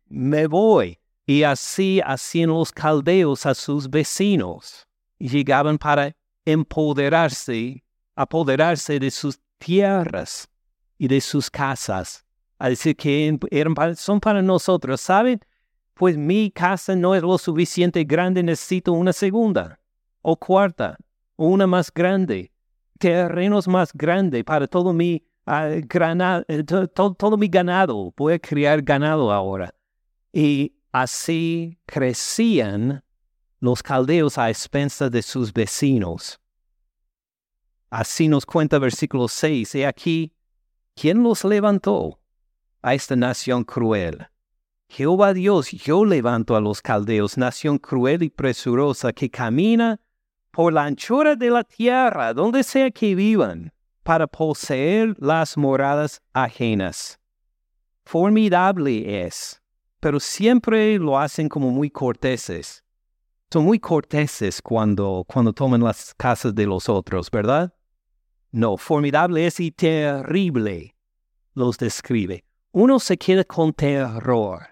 me 0.08 0.48
voy. 0.48 0.98
Y 1.24 1.44
así 1.44 2.00
hacían 2.04 2.50
los 2.50 2.72
caldeos 2.72 3.46
a 3.46 3.54
sus 3.54 3.88
vecinos. 3.88 4.88
Y 5.16 5.28
llegaban 5.28 5.78
para 5.78 6.16
empoderarse, 6.44 7.84
apoderarse 8.16 8.98
de 8.98 9.12
sus 9.12 9.38
tierras 9.58 10.48
y 10.98 11.06
de 11.06 11.20
sus 11.20 11.48
casas 11.48 12.26
a 12.58 12.68
decir 12.68 12.96
que 12.96 13.38
eran, 13.50 13.96
son 13.96 14.20
para 14.20 14.42
nosotros, 14.42 15.00
¿saben? 15.00 15.40
Pues 15.99 16.17
mi 16.17 16.50
casa 16.50 16.95
no 16.95 17.14
es 17.14 17.23
lo 17.23 17.37
suficiente 17.38 18.05
grande, 18.05 18.43
necesito 18.43 18.93
una 18.93 19.12
segunda 19.12 19.81
o 20.23 20.37
cuarta 20.37 20.97
o 21.37 21.49
una 21.49 21.67
más 21.67 21.93
grande, 21.93 22.52
terrenos 22.99 23.67
más 23.67 23.93
grandes 23.93 24.45
para 24.45 24.67
todo 24.67 24.93
mi, 24.93 25.25
uh, 25.47 27.14
todo 27.17 27.37
mi 27.37 27.49
ganado. 27.49 28.14
Voy 28.17 28.35
a 28.35 28.38
criar 28.38 28.81
ganado 28.81 29.33
ahora. 29.33 29.75
Y 30.33 30.73
así 30.93 31.78
crecían 31.85 33.02
los 33.61 33.83
caldeos 33.83 34.38
a 34.38 34.50
expensas 34.50 35.11
de 35.11 35.23
sus 35.23 35.52
vecinos. 35.52 36.40
Así 37.90 38.28
nos 38.28 38.47
cuenta 38.47 38.78
versículo 38.78 39.26
6. 39.26 39.75
He 39.75 39.87
aquí, 39.87 40.33
¿quién 40.95 41.23
los 41.23 41.45
levantó? 41.45 42.21
a 42.83 42.95
esta 42.95 43.17
nación 43.17 43.64
cruel. 43.64 44.26
Jehová 44.88 45.35
Dios, 45.35 45.71
yo 45.71 46.04
levanto 46.04 46.57
a 46.57 46.61
los 46.61 46.80
caldeos, 46.80 47.37
nación 47.37 47.78
cruel 47.78 48.23
y 48.23 48.30
presurosa 48.30 49.12
que 49.12 49.30
camina 49.30 50.00
por 50.50 50.73
la 50.73 50.85
anchura 50.85 51.37
de 51.37 51.50
la 51.50 51.62
tierra, 51.62 52.33
donde 52.33 52.62
sea 52.62 52.90
que 52.90 53.14
vivan, 53.14 53.73
para 54.02 54.26
poseer 54.26 55.14
las 55.18 55.57
moradas 55.57 56.21
ajenas. 56.33 57.21
Formidable 58.04 59.25
es, 59.25 59.62
pero 60.00 60.18
siempre 60.18 60.99
lo 60.99 61.18
hacen 61.18 61.49
como 61.49 61.71
muy 61.71 61.90
corteses. 61.90 62.83
Son 63.52 63.64
muy 63.64 63.78
corteses 63.78 64.61
cuando, 64.62 65.25
cuando 65.26 65.52
toman 65.52 65.83
las 65.83 66.14
casas 66.14 66.54
de 66.54 66.66
los 66.66 66.88
otros, 66.88 67.30
¿verdad? 67.30 67.75
No, 68.50 68.76
formidable 68.76 69.47
es 69.47 69.61
y 69.61 69.71
terrible 69.71 70.95
los 71.54 71.76
describe 71.76 72.45
uno 72.73 73.00
se 73.00 73.16
queda 73.16 73.45
con 73.45 73.73
terror. 73.73 74.68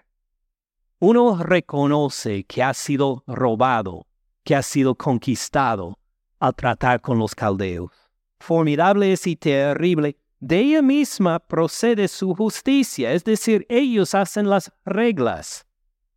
Uno 0.99 1.37
reconoce 1.43 2.43
que 2.43 2.63
ha 2.63 2.73
sido 2.73 3.23
robado, 3.27 4.07
que 4.43 4.55
ha 4.55 4.61
sido 4.61 4.95
conquistado 4.95 5.97
al 6.39 6.55
tratar 6.55 7.01
con 7.01 7.19
los 7.19 7.35
caldeos. 7.35 7.91
Formidable 8.39 9.11
es 9.13 9.25
y 9.27 9.35
terrible, 9.35 10.17
de 10.39 10.59
ella 10.59 10.81
misma 10.81 11.39
procede 11.39 12.07
su 12.07 12.35
justicia, 12.35 13.11
es 13.13 13.23
decir, 13.23 13.65
ellos 13.69 14.13
hacen 14.13 14.49
las 14.49 14.71
reglas. 14.85 15.65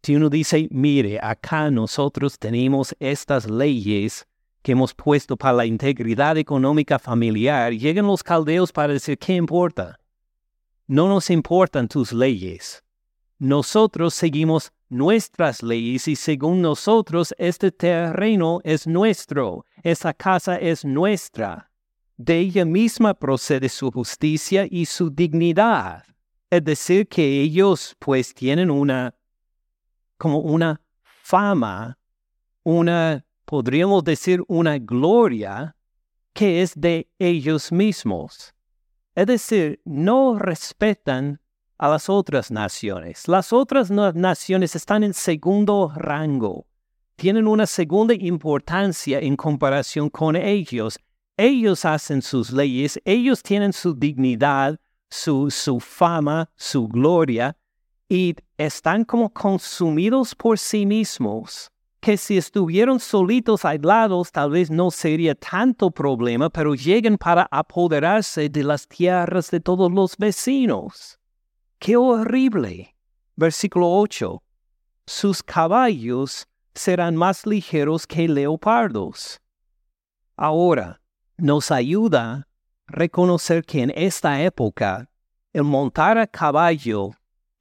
Si 0.02 0.16
uno 0.16 0.28
dice, 0.28 0.68
mire, 0.70 1.18
acá 1.22 1.70
nosotros 1.70 2.38
tenemos 2.38 2.94
estas 3.00 3.48
leyes 3.48 4.26
que 4.62 4.72
hemos 4.72 4.94
puesto 4.94 5.36
para 5.36 5.54
la 5.54 5.66
integridad 5.66 6.36
económica 6.36 6.98
familiar, 6.98 7.72
llegan 7.72 8.06
los 8.06 8.22
caldeos 8.22 8.72
para 8.72 8.92
decir, 8.92 9.18
¿qué 9.18 9.34
importa? 9.34 10.00
no 10.90 11.06
nos 11.06 11.30
importan 11.30 11.86
tus 11.86 12.12
leyes. 12.12 12.82
Nosotros 13.40 14.12
seguimos 14.12 14.70
nuestras 14.90 15.62
leyes 15.62 16.06
y 16.08 16.14
según 16.14 16.60
nosotros 16.60 17.34
este 17.38 17.72
terreno 17.72 18.60
es 18.64 18.86
nuestro, 18.86 19.64
esa 19.82 20.12
casa 20.12 20.56
es 20.56 20.84
nuestra. 20.84 21.70
de 22.18 22.38
ella 22.38 22.66
misma 22.66 23.14
procede 23.14 23.70
su 23.70 23.90
justicia 23.90 24.66
y 24.70 24.84
su 24.84 25.08
dignidad. 25.08 26.04
Es 26.50 26.62
decir, 26.62 27.08
que 27.08 27.40
ellos 27.40 27.96
pues 27.98 28.34
tienen 28.34 28.70
una, 28.70 29.14
como 30.18 30.40
una 30.40 30.82
fama, 31.22 31.98
una, 32.62 33.24
podríamos 33.46 34.04
decir, 34.04 34.42
una 34.48 34.76
gloria 34.76 35.74
que 36.34 36.60
es 36.60 36.78
de 36.78 37.08
ellos 37.18 37.72
mismos. 37.72 38.52
Es 39.14 39.24
decir, 39.24 39.80
no 39.86 40.38
respetan 40.38 41.39
a 41.80 41.88
las 41.88 42.10
otras 42.10 42.50
naciones. 42.50 43.26
Las 43.26 43.54
otras 43.54 43.90
naciones 43.90 44.76
están 44.76 45.02
en 45.02 45.14
segundo 45.14 45.90
rango, 45.96 46.66
tienen 47.16 47.46
una 47.46 47.66
segunda 47.66 48.12
importancia 48.12 49.18
en 49.18 49.34
comparación 49.34 50.10
con 50.10 50.36
ellos. 50.36 50.98
Ellos 51.38 51.86
hacen 51.86 52.20
sus 52.20 52.52
leyes, 52.52 53.00
ellos 53.06 53.42
tienen 53.42 53.72
su 53.72 53.94
dignidad, 53.94 54.78
su, 55.08 55.50
su 55.50 55.80
fama, 55.80 56.50
su 56.54 56.86
gloria, 56.86 57.56
y 58.10 58.34
están 58.58 59.04
como 59.04 59.32
consumidos 59.32 60.34
por 60.34 60.58
sí 60.58 60.84
mismos 60.84 61.70
que 62.00 62.16
si 62.16 62.38
estuvieran 62.38 62.98
solitos 62.98 63.64
aislados 63.64 64.32
tal 64.32 64.50
vez 64.50 64.70
no 64.70 64.90
sería 64.90 65.34
tanto 65.34 65.90
problema, 65.90 66.48
pero 66.48 66.74
llegan 66.74 67.18
para 67.18 67.46
apoderarse 67.50 68.48
de 68.48 68.64
las 68.64 68.88
tierras 68.88 69.50
de 69.50 69.60
todos 69.60 69.92
los 69.92 70.16
vecinos. 70.16 71.19
¡Qué 71.80 71.96
horrible! 71.96 72.94
Versículo 73.36 73.90
8. 73.90 74.42
Sus 75.06 75.42
caballos 75.42 76.46
serán 76.74 77.16
más 77.16 77.46
ligeros 77.46 78.06
que 78.06 78.28
leopardos. 78.28 79.40
Ahora, 80.36 81.00
nos 81.38 81.70
ayuda 81.70 82.46
reconocer 82.86 83.64
que 83.64 83.80
en 83.80 83.92
esta 83.96 84.42
época 84.42 85.08
el 85.54 85.64
montar 85.64 86.18
a 86.18 86.26
caballo 86.26 87.12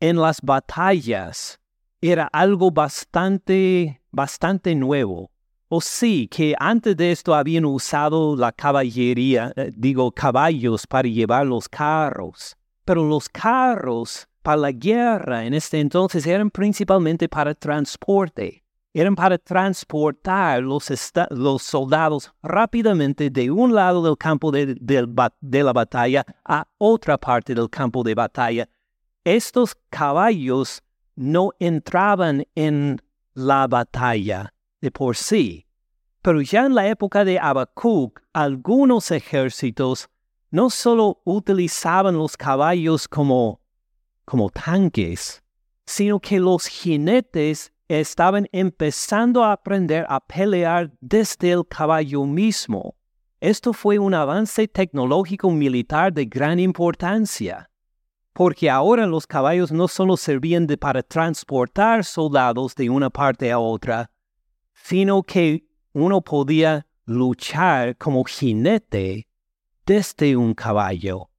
en 0.01 0.17
las 0.17 0.41
batallas 0.41 1.57
era 2.01 2.25
algo 2.33 2.71
bastante, 2.71 4.01
bastante 4.11 4.75
nuevo. 4.75 5.31
O 5.69 5.79
sí, 5.79 6.27
que 6.27 6.55
antes 6.59 6.97
de 6.97 7.13
esto 7.13 7.33
habían 7.33 7.63
usado 7.63 8.35
la 8.35 8.51
caballería, 8.51 9.53
eh, 9.55 9.71
digo, 9.73 10.11
caballos 10.11 10.85
para 10.85 11.07
llevar 11.07 11.47
los 11.47 11.69
carros. 11.69 12.58
Pero 12.89 13.07
los 13.07 13.29
carros 13.29 14.27
para 14.41 14.57
la 14.57 14.71
guerra 14.71 15.45
en 15.45 15.53
este 15.53 15.79
entonces 15.79 16.25
eran 16.25 16.49
principalmente 16.49 17.29
para 17.29 17.53
transporte. 17.53 18.63
Eran 18.95 19.13
para 19.13 19.37
transportar 19.37 20.63
los, 20.63 20.85
soldados 21.61 22.33
rápidamente 22.41 23.29
de 23.29 23.51
un 23.51 23.75
lado 23.75 24.01
del 24.01 24.17
campo 24.17 24.49
de, 24.49 24.75
de 24.75 25.63
la 25.63 25.71
batalla 25.71 26.25
a 26.43 26.67
otra 26.79 27.19
parte 27.19 27.53
del 27.53 27.69
campo 27.69 28.01
de 28.01 28.15
batalla. 28.15 28.67
Estos 29.23 29.77
caballos 29.91 30.81
no 31.15 31.51
entraban 31.59 32.43
en 32.55 32.99
la 33.35 33.67
batalla 33.67 34.51
de 34.81 34.89
por 34.89 35.15
sí. 35.15 35.67
Pero 36.23 36.41
ya 36.41 36.65
en 36.65 36.73
la 36.73 36.87
época 36.87 37.23
de 37.23 37.37
Habacuc, 37.37 38.19
algunos 38.33 39.11
ejércitos 39.11 40.09
no 40.51 40.69
solo 40.69 41.21
utilizaban 41.25 42.17
los 42.17 42.35
caballos 42.35 43.07
como, 43.07 43.61
como 44.25 44.49
tanques, 44.49 45.43
sino 45.85 46.19
que 46.19 46.39
los 46.39 46.67
jinetes 46.67 47.71
estaban 47.87 48.47
empezando 48.51 49.43
a 49.43 49.53
aprender 49.53 50.05
a 50.09 50.19
pelear 50.19 50.91
desde 51.01 51.51
el 51.51 51.65
caballo 51.67 52.25
mismo. 52.25 52.95
Esto 53.39 53.73
fue 53.73 53.97
un 53.97 54.13
avance 54.13 54.67
tecnológico 54.67 55.49
militar 55.49 56.13
de 56.13 56.25
gran 56.25 56.59
importancia 56.59 57.69
porque 58.39 58.69
ahora 58.69 59.05
los 59.05 59.27
caballos 59.27 59.69
no 59.69 59.89
solo 59.89 60.15
servían 60.15 60.65
para 60.79 61.03
transportar 61.03 62.05
soldados 62.05 62.73
de 62.73 62.89
una 62.89 63.09
parte 63.09 63.51
a 63.51 63.59
otra, 63.59 64.09
sino 64.73 65.23
que 65.23 65.67
uno 65.91 66.21
podía 66.21 66.87
luchar 67.05 67.97
como 67.97 68.23
jinete 68.23 69.27
desde 69.89 70.37
un 70.37 70.53
caballo, 70.53 71.31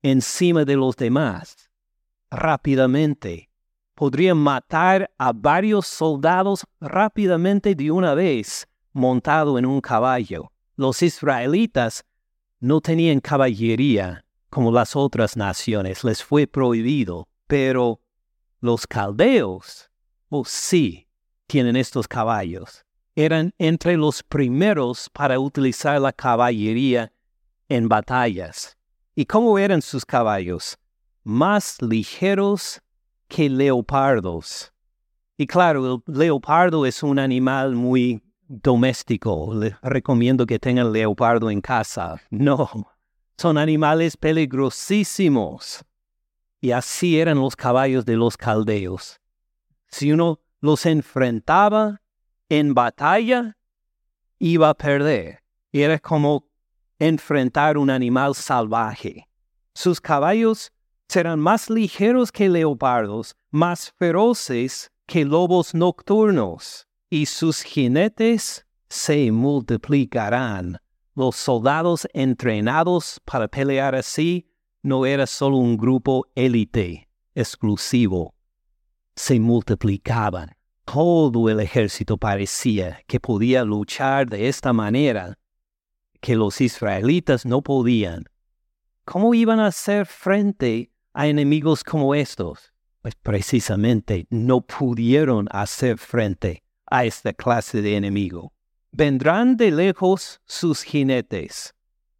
encima 0.00 0.64
de 0.64 0.76
los 0.76 0.94
demás, 0.94 1.68
rápidamente. 2.30 3.50
Podría 3.96 4.32
matar 4.32 5.10
a 5.18 5.32
varios 5.32 5.88
soldados 5.88 6.64
rápidamente 6.80 7.74
de 7.74 7.90
una 7.90 8.14
vez 8.14 8.68
montado 8.92 9.58
en 9.58 9.66
un 9.66 9.80
caballo. 9.80 10.52
Los 10.76 11.02
israelitas 11.02 12.04
no 12.60 12.80
tenían 12.80 13.18
caballería 13.18 14.24
como 14.50 14.70
las 14.70 14.94
otras 14.94 15.36
naciones, 15.36 16.04
les 16.04 16.22
fue 16.22 16.46
prohibido, 16.46 17.26
pero 17.48 18.00
los 18.60 18.86
caldeos, 18.86 19.90
oh 20.28 20.44
sí, 20.44 21.08
tienen 21.48 21.74
estos 21.74 22.06
caballos. 22.06 22.84
Eran 23.16 23.52
entre 23.58 23.96
los 23.96 24.22
primeros 24.22 25.10
para 25.10 25.40
utilizar 25.40 26.00
la 26.00 26.12
caballería 26.12 27.12
en 27.70 27.88
batallas. 27.88 28.76
¿Y 29.14 29.24
cómo 29.24 29.58
eran 29.58 29.80
sus 29.80 30.04
caballos? 30.04 30.76
Más 31.22 31.80
ligeros 31.80 32.82
que 33.28 33.48
leopardos. 33.48 34.72
Y 35.38 35.46
claro, 35.46 36.02
el 36.06 36.14
leopardo 36.14 36.84
es 36.84 37.02
un 37.02 37.18
animal 37.18 37.74
muy 37.74 38.22
doméstico. 38.46 39.54
Les 39.54 39.80
recomiendo 39.82 40.44
que 40.44 40.58
tengan 40.58 40.92
leopardo 40.92 41.50
en 41.50 41.60
casa. 41.60 42.20
No, 42.28 42.68
son 43.38 43.56
animales 43.56 44.16
peligrosísimos. 44.16 45.84
Y 46.60 46.72
así 46.72 47.18
eran 47.18 47.38
los 47.38 47.56
caballos 47.56 48.04
de 48.04 48.16
los 48.16 48.36
caldeos. 48.36 49.20
Si 49.86 50.12
uno 50.12 50.40
los 50.60 50.84
enfrentaba 50.86 52.02
en 52.48 52.74
batalla, 52.74 53.56
iba 54.38 54.68
a 54.68 54.74
perder. 54.74 55.42
Era 55.72 55.98
como 56.00 56.49
enfrentar 57.00 57.76
un 57.76 57.90
animal 57.90 58.36
salvaje. 58.36 59.26
Sus 59.74 60.00
caballos 60.00 60.70
serán 61.08 61.40
más 61.40 61.68
ligeros 61.68 62.30
que 62.30 62.48
leopardos, 62.48 63.34
más 63.50 63.92
feroces 63.98 64.92
que 65.06 65.24
lobos 65.24 65.74
nocturnos, 65.74 66.86
y 67.10 67.26
sus 67.26 67.62
jinetes 67.62 68.64
se 68.88 69.32
multiplicarán 69.32 70.78
los 71.14 71.36
soldados 71.36 72.06
entrenados 72.14 73.20
para 73.24 73.48
pelear 73.48 73.94
así 73.94 74.46
no 74.82 75.04
era 75.04 75.26
solo 75.26 75.56
un 75.56 75.76
grupo 75.76 76.26
élite 76.34 77.08
exclusivo. 77.34 78.34
Se 79.14 79.38
multiplicaban. 79.38 80.56
Todo 80.84 81.48
el 81.48 81.60
ejército 81.60 82.16
parecía 82.16 83.02
que 83.06 83.20
podía 83.20 83.64
luchar 83.64 84.28
de 84.28 84.48
esta 84.48 84.72
manera, 84.72 85.38
que 86.20 86.36
los 86.36 86.60
israelitas 86.60 87.46
no 87.46 87.62
podían. 87.62 88.24
¿Cómo 89.04 89.34
iban 89.34 89.60
a 89.60 89.66
hacer 89.66 90.06
frente 90.06 90.92
a 91.12 91.26
enemigos 91.26 91.82
como 91.82 92.14
estos? 92.14 92.72
Pues 93.02 93.14
precisamente 93.14 94.26
no 94.30 94.60
pudieron 94.60 95.48
hacer 95.50 95.98
frente 95.98 96.62
a 96.86 97.04
esta 97.04 97.32
clase 97.32 97.82
de 97.82 97.96
enemigo. 97.96 98.52
Vendrán 98.92 99.56
de 99.56 99.70
lejos 99.70 100.40
sus 100.44 100.82
jinetes, 100.82 101.74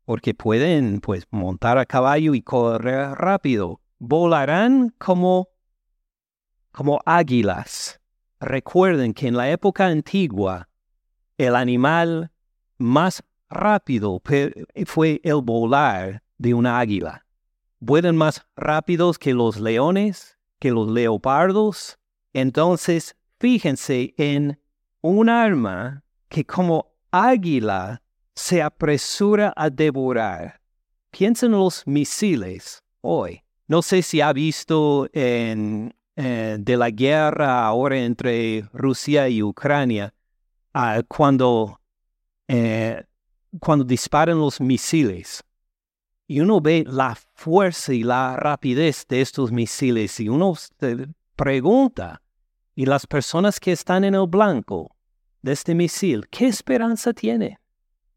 porque 0.04 0.34
pueden 0.34 1.00
pues 1.00 1.26
montar 1.30 1.78
a 1.78 1.86
caballo 1.86 2.34
y 2.34 2.42
correr 2.42 3.10
rápido. 3.12 3.80
Volarán 3.98 4.94
como 4.98 5.48
como 6.72 7.00
águilas. 7.04 8.00
Recuerden 8.40 9.12
que 9.12 9.28
en 9.28 9.36
la 9.36 9.50
época 9.50 9.86
antigua 9.86 10.68
el 11.36 11.56
animal 11.56 12.30
más 12.78 13.22
rápido 13.50 14.22
fue 14.86 15.20
el 15.22 15.42
volar 15.42 16.22
de 16.38 16.54
una 16.54 16.78
águila. 16.78 17.26
Vuelan 17.80 18.16
más 18.16 18.46
rápidos 18.56 19.18
que 19.18 19.34
los 19.34 19.58
leones, 19.58 20.38
que 20.58 20.70
los 20.70 20.88
leopardos. 20.88 21.98
Entonces, 22.32 23.16
fíjense 23.38 24.14
en 24.16 24.60
un 25.00 25.28
arma 25.28 26.04
que 26.28 26.44
como 26.44 26.92
águila 27.10 28.02
se 28.34 28.62
apresura 28.62 29.52
a 29.56 29.68
devorar. 29.68 30.60
Piensen 31.10 31.52
en 31.52 31.58
los 31.58 31.86
misiles 31.86 32.82
hoy. 33.00 33.42
No 33.66 33.82
sé 33.82 34.02
si 34.02 34.20
ha 34.20 34.32
visto 34.32 35.08
en, 35.12 35.94
eh, 36.16 36.56
de 36.58 36.76
la 36.76 36.90
guerra 36.90 37.66
ahora 37.66 37.98
entre 37.98 38.68
Rusia 38.72 39.28
y 39.28 39.42
Ucrania, 39.42 40.12
ah, 40.74 41.02
cuando, 41.06 41.80
eh, 42.48 43.04
cuando 43.58 43.84
disparan 43.84 44.38
los 44.38 44.60
misiles. 44.60 45.42
Y 46.26 46.40
uno 46.40 46.60
ve 46.60 46.84
la 46.86 47.16
fuerza 47.34 47.92
y 47.92 48.04
la 48.04 48.36
rapidez 48.36 49.04
de 49.08 49.20
estos 49.20 49.50
misiles 49.50 50.20
y 50.20 50.28
uno 50.28 50.54
se 50.54 51.08
pregunta, 51.34 52.22
¿y 52.76 52.86
las 52.86 53.06
personas 53.06 53.58
que 53.58 53.72
están 53.72 54.04
en 54.04 54.14
el 54.14 54.26
blanco? 54.28 54.94
de 55.42 55.52
este 55.52 55.74
misil, 55.74 56.28
¿qué 56.28 56.46
esperanza 56.46 57.14
tiene? 57.14 57.60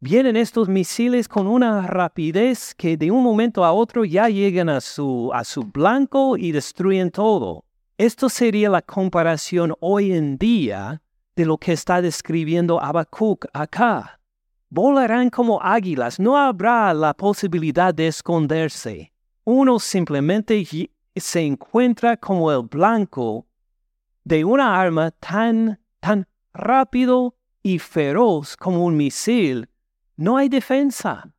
vienen 0.04 0.36
estos 0.36 0.67
misiles 0.67 1.30
con 1.30 1.48
una 1.48 1.88
rapidez 1.88 2.76
que 2.76 2.98
de 2.98 3.10
un 3.10 3.24
momento 3.24 3.63
a 3.63 3.72
otro 3.72 4.04
ya 4.04 4.28
llegan 4.28 4.67
a 4.67 4.82
su, 4.82 5.32
a 5.34 5.46
su 5.46 5.63
blanco 5.63 6.36
y 6.36 6.52
destruyen 6.52 7.10
todo. 7.10 7.63
Esto 7.98 8.28
sería 8.28 8.69
la 8.69 8.82
comparación 8.82 9.74
hoy 9.80 10.12
en 10.12 10.38
día 10.38 11.02
de 11.38 11.46
lo 11.46 11.58
que 11.58 11.72
está 11.72 12.02
describiendo 12.02 12.84
Habacuc 12.84 13.46
acá. 13.54 14.19
Volarán 14.75 15.29
como 15.29 15.62
águilas, 15.62 16.19
no 16.19 16.36
habrá 16.36 16.95
la 16.95 17.13
posibilidad 17.13 17.93
de 17.93 18.07
esconderse. 18.07 19.13
Uno 19.43 19.77
simplemente 19.77 20.65
se 21.15 21.41
encuentra 21.41 22.17
como 22.17 22.51
el 22.51 22.63
blanco 22.63 23.45
de 24.23 24.43
una 24.43 24.81
arma 24.81 25.12
tan, 25.12 25.79
tan 25.99 26.25
rápido 26.55 27.36
y 27.62 27.77
feroz 27.77 28.57
como 28.57 28.83
un 28.83 28.97
misil 28.97 29.69
no 30.17 30.38
hay 30.38 30.49
defensa. 30.49 31.31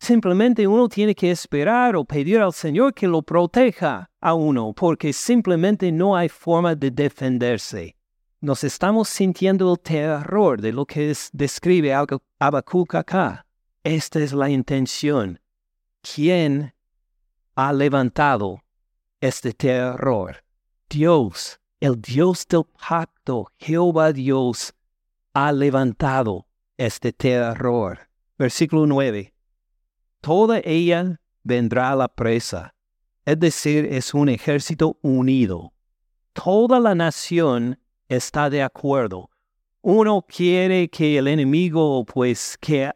Simplemente 0.00 0.66
uno 0.66 0.88
tiene 0.88 1.14
que 1.14 1.30
esperar 1.30 1.94
o 1.94 2.04
pedir 2.04 2.40
al 2.40 2.52
Señor 2.52 2.92
que 2.92 3.06
lo 3.06 3.22
proteja 3.22 4.10
a 4.20 4.34
uno, 4.34 4.72
porque 4.72 5.12
simplemente 5.12 5.92
no 5.92 6.16
hay 6.16 6.28
forma 6.28 6.74
de 6.74 6.90
defenderse. 6.90 7.97
Nos 8.40 8.62
estamos 8.62 9.08
sintiendo 9.08 9.72
el 9.72 9.80
terror 9.80 10.60
de 10.60 10.70
lo 10.70 10.86
que 10.86 11.12
describe 11.32 11.92
Habacuc 12.38 12.94
acá. 12.94 13.44
Esta 13.82 14.20
es 14.20 14.32
la 14.32 14.48
intención. 14.48 15.40
¿Quién 16.02 16.72
ha 17.56 17.72
levantado 17.72 18.62
este 19.20 19.52
terror? 19.52 20.36
Dios, 20.88 21.58
el 21.80 22.00
Dios 22.00 22.46
del 22.46 22.62
pacto, 22.64 23.50
Jehová 23.58 24.12
Dios, 24.12 24.72
ha 25.34 25.50
levantado 25.50 26.46
este 26.76 27.12
terror. 27.12 28.08
Versículo 28.38 28.86
9. 28.86 29.34
Toda 30.20 30.60
ella 30.62 31.20
vendrá 31.42 31.90
a 31.90 31.96
la 31.96 32.06
presa, 32.06 32.72
es 33.24 33.40
decir, 33.40 33.84
es 33.86 34.14
un 34.14 34.28
ejército 34.28 34.96
unido. 35.02 35.72
Toda 36.34 36.78
la 36.78 36.94
nación 36.94 37.80
está 38.08 38.50
de 38.50 38.62
acuerdo. 38.62 39.30
Uno 39.80 40.24
quiere 40.26 40.88
que 40.88 41.18
el 41.18 41.28
enemigo, 41.28 42.04
pues, 42.04 42.58
que, 42.60 42.90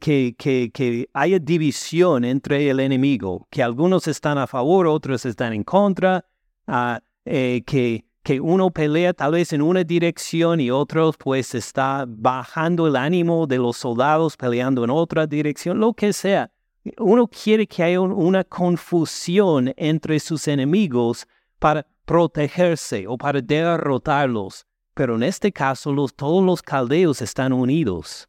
que, 0.00 0.34
que, 0.72 1.08
haya 1.12 1.38
división 1.38 2.24
entre 2.24 2.70
el 2.70 2.80
enemigo, 2.80 3.46
que 3.50 3.62
algunos 3.62 4.08
están 4.08 4.38
a 4.38 4.46
favor, 4.46 4.86
otros 4.86 5.26
están 5.26 5.52
en 5.52 5.62
contra, 5.62 6.24
uh, 6.66 6.98
eh, 7.24 7.62
que 7.66 8.04
que 8.22 8.40
uno 8.40 8.70
pelea 8.70 9.12
tal 9.12 9.32
vez 9.32 9.52
en 9.52 9.62
una 9.62 9.82
dirección 9.82 10.60
y 10.60 10.70
otro 10.70 11.12
pues 11.12 11.54
está 11.54 12.04
bajando 12.06 12.86
el 12.86 12.96
ánimo 12.96 13.46
de 13.46 13.58
los 13.58 13.76
soldados 13.76 14.36
peleando 14.36 14.84
en 14.84 14.90
otra 14.90 15.26
dirección, 15.26 15.80
lo 15.80 15.92
que 15.92 16.12
sea. 16.12 16.50
Uno 16.98 17.28
quiere 17.28 17.66
que 17.66 17.82
haya 17.82 18.00
una 18.00 18.44
confusión 18.44 19.72
entre 19.76 20.18
sus 20.20 20.48
enemigos 20.48 21.26
para 21.58 21.86
protegerse 22.04 23.06
o 23.06 23.16
para 23.16 23.40
derrotarlos. 23.40 24.64
Pero 24.94 25.16
en 25.16 25.22
este 25.22 25.52
caso 25.52 25.92
los, 25.92 26.14
todos 26.14 26.44
los 26.44 26.62
caldeos 26.62 27.22
están 27.22 27.52
unidos. 27.52 28.28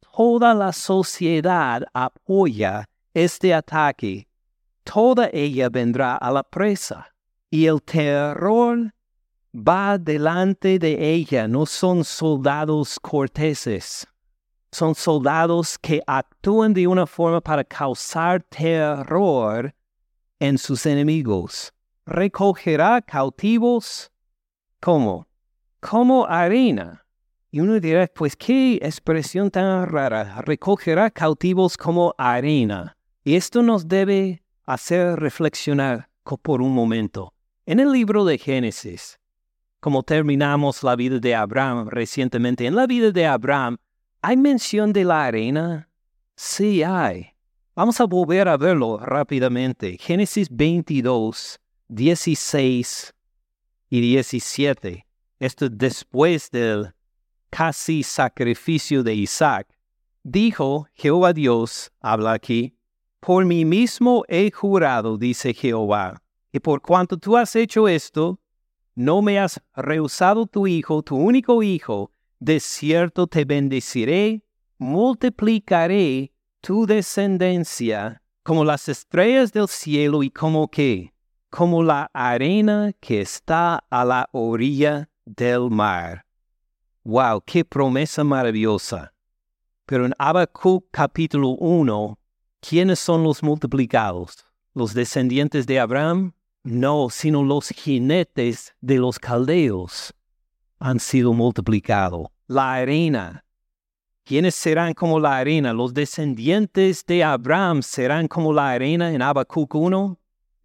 Toda 0.00 0.52
la 0.54 0.72
sociedad 0.72 1.84
apoya 1.92 2.88
este 3.14 3.54
ataque. 3.54 4.26
Toda 4.82 5.30
ella 5.32 5.68
vendrá 5.68 6.16
a 6.16 6.32
la 6.32 6.42
presa. 6.42 7.06
Y 7.50 7.66
el 7.66 7.80
terror 7.80 8.92
va 9.54 9.98
delante 9.98 10.78
de 10.78 11.12
ella, 11.14 11.48
no 11.48 11.66
son 11.66 12.04
soldados 12.04 12.98
corteses, 13.00 14.06
son 14.70 14.94
soldados 14.94 15.78
que 15.78 16.02
actúan 16.06 16.74
de 16.74 16.86
una 16.86 17.06
forma 17.06 17.40
para 17.40 17.64
causar 17.64 18.42
terror 18.42 19.74
en 20.38 20.58
sus 20.58 20.84
enemigos. 20.84 21.72
Recogerá 22.08 23.02
cautivos 23.02 24.10
como, 24.80 25.28
como 25.78 26.24
arena. 26.26 27.04
Y 27.50 27.60
uno 27.60 27.78
dirá, 27.78 28.06
pues 28.06 28.34
qué 28.34 28.76
expresión 28.76 29.50
tan 29.50 29.86
rara, 29.86 30.40
recogerá 30.40 31.10
cautivos 31.10 31.76
como 31.76 32.14
arena. 32.16 32.96
Y 33.24 33.36
esto 33.36 33.62
nos 33.62 33.86
debe 33.86 34.42
hacer 34.64 35.20
reflexionar 35.20 36.08
por 36.42 36.62
un 36.62 36.72
momento. 36.72 37.34
En 37.66 37.78
el 37.78 37.92
libro 37.92 38.24
de 38.24 38.38
Génesis, 38.38 39.20
como 39.78 40.02
terminamos 40.02 40.82
la 40.82 40.96
vida 40.96 41.18
de 41.18 41.34
Abraham 41.34 41.88
recientemente, 41.90 42.64
en 42.64 42.74
la 42.74 42.86
vida 42.86 43.10
de 43.10 43.26
Abraham, 43.26 43.76
¿hay 44.22 44.38
mención 44.38 44.94
de 44.94 45.04
la 45.04 45.26
arena? 45.26 45.90
Sí 46.36 46.82
hay. 46.82 47.32
Vamos 47.74 48.00
a 48.00 48.06
volver 48.06 48.48
a 48.48 48.56
verlo 48.56 48.96
rápidamente. 48.96 49.98
Génesis 49.98 50.48
22, 50.50 51.60
16 51.88 53.14
y 53.90 54.00
17. 54.00 55.06
Esto 55.40 55.68
después 55.68 56.50
del 56.50 56.92
casi 57.50 58.02
sacrificio 58.02 59.02
de 59.02 59.14
Isaac. 59.14 59.66
Dijo 60.22 60.86
Jehová 60.92 61.32
Dios, 61.32 61.90
habla 62.00 62.32
aquí, 62.32 62.74
por 63.20 63.44
mí 63.44 63.64
mismo 63.64 64.24
he 64.28 64.50
jurado, 64.50 65.16
dice 65.16 65.54
Jehová, 65.54 66.22
y 66.52 66.60
por 66.60 66.82
cuanto 66.82 67.16
tú 67.16 67.36
has 67.36 67.56
hecho 67.56 67.88
esto, 67.88 68.38
no 68.94 69.22
me 69.22 69.38
has 69.38 69.60
rehusado 69.74 70.46
tu 70.46 70.66
hijo, 70.66 71.02
tu 71.02 71.16
único 71.16 71.62
hijo, 71.62 72.12
de 72.38 72.60
cierto 72.60 73.26
te 73.26 73.44
bendeciré, 73.44 74.42
multiplicaré 74.78 76.32
tu 76.60 76.86
descendencia 76.86 78.22
como 78.42 78.64
las 78.64 78.88
estrellas 78.88 79.52
del 79.52 79.68
cielo 79.68 80.22
y 80.22 80.30
como 80.30 80.68
que, 80.68 81.12
como 81.50 81.82
la 81.82 82.10
arena 82.12 82.92
que 83.00 83.20
está 83.20 83.84
a 83.90 84.04
la 84.04 84.28
orilla 84.32 85.08
del 85.24 85.70
mar. 85.70 86.24
¡Wow! 87.04 87.42
¡Qué 87.46 87.64
promesa 87.64 88.22
maravillosa! 88.24 89.12
Pero 89.86 90.04
en 90.04 90.14
Habacuc 90.18 90.86
capítulo 90.90 91.50
1, 91.50 92.18
¿quiénes 92.60 92.98
son 92.98 93.22
los 93.22 93.42
multiplicados? 93.42 94.44
¿Los 94.74 94.92
descendientes 94.92 95.66
de 95.66 95.80
Abraham? 95.80 96.34
No, 96.62 97.08
sino 97.10 97.42
los 97.42 97.68
jinetes 97.70 98.74
de 98.80 98.98
los 98.98 99.18
caldeos 99.18 100.14
han 100.78 101.00
sido 101.00 101.32
multiplicados. 101.32 102.28
La 102.46 102.74
arena. 102.74 103.44
¿Quiénes 104.24 104.54
serán 104.54 104.92
como 104.92 105.18
la 105.18 105.38
arena? 105.38 105.72
¿Los 105.72 105.94
descendientes 105.94 107.04
de 107.06 107.24
Abraham 107.24 107.82
serán 107.82 108.28
como 108.28 108.52
la 108.52 108.70
arena 108.70 109.12
en 109.12 109.22
Habacuc 109.22 109.74
1? 109.74 110.18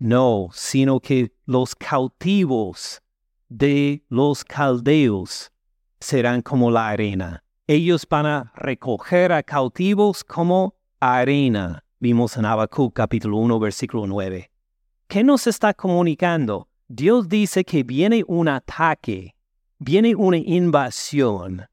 No, 0.04 0.50
sino 0.52 1.00
que 1.00 1.32
los 1.46 1.76
cautivos 1.76 3.02
de 3.48 4.04
los 4.10 4.44
caldeos 4.44 5.50
serán 6.02 6.42
como 6.42 6.70
la 6.70 6.90
arena. 6.90 7.42
Ellos 7.68 8.06
van 8.10 8.26
a 8.26 8.52
recoger 8.58 9.32
a 9.32 9.42
cautivos 9.42 10.22
como 10.26 10.76
arena. 11.00 11.86
Vimos 12.00 12.36
en 12.36 12.44
Habacuc 12.44 12.94
capítulo 12.94 13.38
1 13.38 13.58
versículo 13.62 14.06
9. 14.06 14.52
¿Qué 15.08 15.24
nos 15.24 15.48
está 15.48 15.74
comunicando? 15.74 16.68
Dios 16.90 17.30
dice 17.30 17.64
que 17.64 17.84
viene 17.84 18.26
un 18.28 18.50
ataque, 18.50 19.34
viene 19.80 20.16
una 20.16 20.36
invasión 20.36 21.66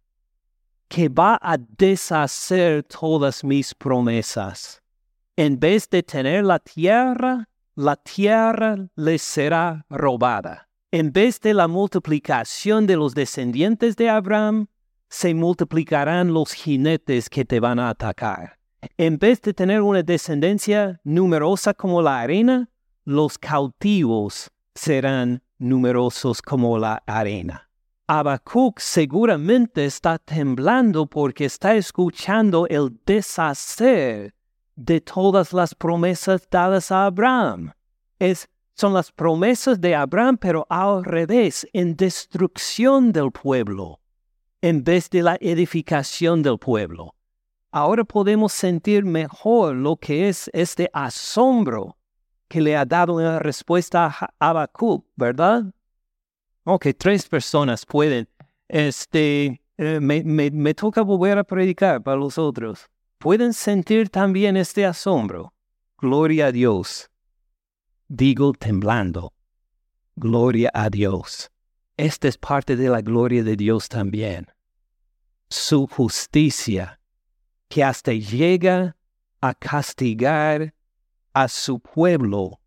que 0.87 1.09
va 1.09 1.37
a 1.43 1.59
deshacer 1.59 2.85
todas 2.85 3.43
mis 3.43 3.75
promesas. 3.75 4.81
En 5.35 5.59
vez 5.59 5.91
de 5.91 6.05
tener 6.05 6.45
la 6.45 6.61
tierra, 6.61 7.49
la 7.75 7.97
tierra 7.97 8.77
les 8.97 9.23
será 9.23 9.87
robada. 9.89 10.69
En 10.93 11.13
vez 11.13 11.41
de 11.41 11.55
la 11.55 11.69
multiplicación 11.69 12.87
de 12.87 12.97
los 12.97 13.15
descendientes 13.15 13.97
de 13.97 14.09
Abraham, 14.11 14.67
se 15.09 15.35
multiplicarán 15.35 16.33
los 16.33 16.53
jinetes 16.53 17.29
que 17.29 17.45
te 17.45 17.61
van 17.61 17.79
a 17.79 17.91
atacar. 17.91 18.59
En 18.97 19.19
vez 19.19 19.41
de 19.43 19.53
tener 19.53 19.83
una 19.83 20.03
descendencia 20.03 21.01
numerosa 21.05 21.75
como 21.75 22.03
la 22.03 22.21
arena, 22.21 22.71
los 23.05 23.39
cautivos 23.39 24.51
serán 24.75 25.43
numerosos 25.59 26.41
como 26.43 26.79
la 26.79 27.03
arena. 27.07 27.69
Habacuc 28.07 28.81
seguramente 28.81 29.85
está 29.85 30.19
temblando 30.19 31.07
porque 31.07 31.45
está 31.45 31.77
escuchando 31.77 32.67
el 32.67 32.99
deshacer 33.07 34.35
de 34.85 35.01
todas 35.01 35.53
las 35.53 35.75
promesas 35.75 36.49
dadas 36.51 36.91
a 36.91 37.07
Abraham. 37.07 37.73
Es, 38.19 38.49
son 38.75 38.95
las 38.95 39.13
promesas 39.13 39.81
de 39.81 39.95
Abraham, 39.95 40.39
pero 40.39 40.67
al 40.69 41.05
revés, 41.05 41.67
en 41.73 41.97
destrucción 41.97 43.13
del 43.13 43.31
pueblo, 43.31 44.01
en 44.63 44.83
vez 44.83 45.11
de 45.11 45.23
la 45.23 45.37
edificación 45.41 46.43
del 46.43 46.59
pueblo. 46.59 47.15
Ahora 47.71 48.05
podemos 48.05 48.53
sentir 48.53 49.05
mejor 49.05 49.77
lo 49.77 49.97
que 49.97 50.29
es 50.29 50.51
este 50.53 50.91
asombro 50.93 51.97
que 52.49 52.61
le 52.61 52.77
ha 52.77 52.85
dado 52.85 53.15
una 53.15 53.39
respuesta 53.39 54.07
a 54.07 54.31
Habacuc, 54.41 55.07
¿verdad? 55.15 55.65
Ok, 56.65 56.89
tres 56.99 57.29
personas 57.29 57.87
pueden 57.87 58.29
este, 58.71 59.61
eh, 59.79 60.01
me, 60.01 60.75
toca 60.75 61.03
volver 61.03 61.39
a 61.39 61.45
predicar 61.45 62.03
para 62.03 62.17
los 62.17 62.39
otros. 62.39 62.89
Pueden 63.21 63.53
sentir 63.53 64.09
también 64.09 64.57
este 64.57 64.87
asombro. 64.87 65.53
Gloria 65.99 66.47
a 66.47 66.53
Dios. 66.53 67.11
Digo 68.09 68.55
temblando. 68.55 69.35
Gloria 70.17 70.71
a 70.73 70.89
Dios. 70.89 71.51
Esta 71.99 72.29
es 72.29 72.39
parte 72.39 72.77
de 72.77 72.89
la 72.89 73.03
gloria 73.03 73.45
de 73.45 73.57
Dios 73.57 73.91
también. 73.91 74.47
Su 75.51 75.87
justicia, 75.87 76.99
que 77.69 77.85
hasta 77.85 78.15
llega 78.15 78.97
a 79.43 79.53
castigar 79.53 80.73
a 81.35 81.49
su 81.49 81.79
pueblo 81.79 82.63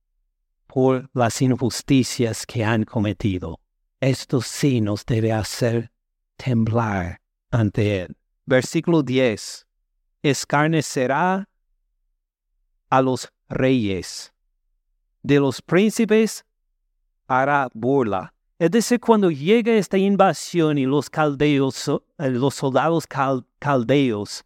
por 0.67 1.09
las 1.15 1.41
injusticias 1.41 2.45
que 2.45 2.63
han 2.63 2.83
cometido. 2.83 3.59
Esto 3.99 4.39
sí 4.39 4.81
nos 4.81 5.03
debe 5.03 5.31
hacer 5.31 5.91
temblar 6.37 7.21
ante 7.49 8.01
Él. 8.01 8.15
Versículo 8.45 9.01
10. 9.01 9.62
Escarnecerá 10.23 11.47
a 12.89 13.01
los 13.01 13.31
reyes. 13.49 14.33
De 15.21 15.39
los 15.39 15.61
príncipes 15.61 16.45
hará 17.27 17.69
burla. 17.73 18.33
Es 18.59 18.71
decir, 18.71 18.99
cuando 18.99 19.29
llega 19.29 19.73
esta 19.73 19.97
invasión 19.97 20.77
y 20.77 20.85
los 20.85 21.09
caldeos, 21.09 21.89
eh, 21.89 22.29
los 22.29 22.55
soldados 22.55 23.05
caldeos, 23.59 24.45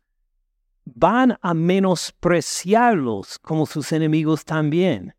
van 0.85 1.37
a 1.41 1.53
menospreciarlos 1.53 3.37
como 3.39 3.65
sus 3.65 3.91
enemigos 3.91 4.45
también. 4.45 5.13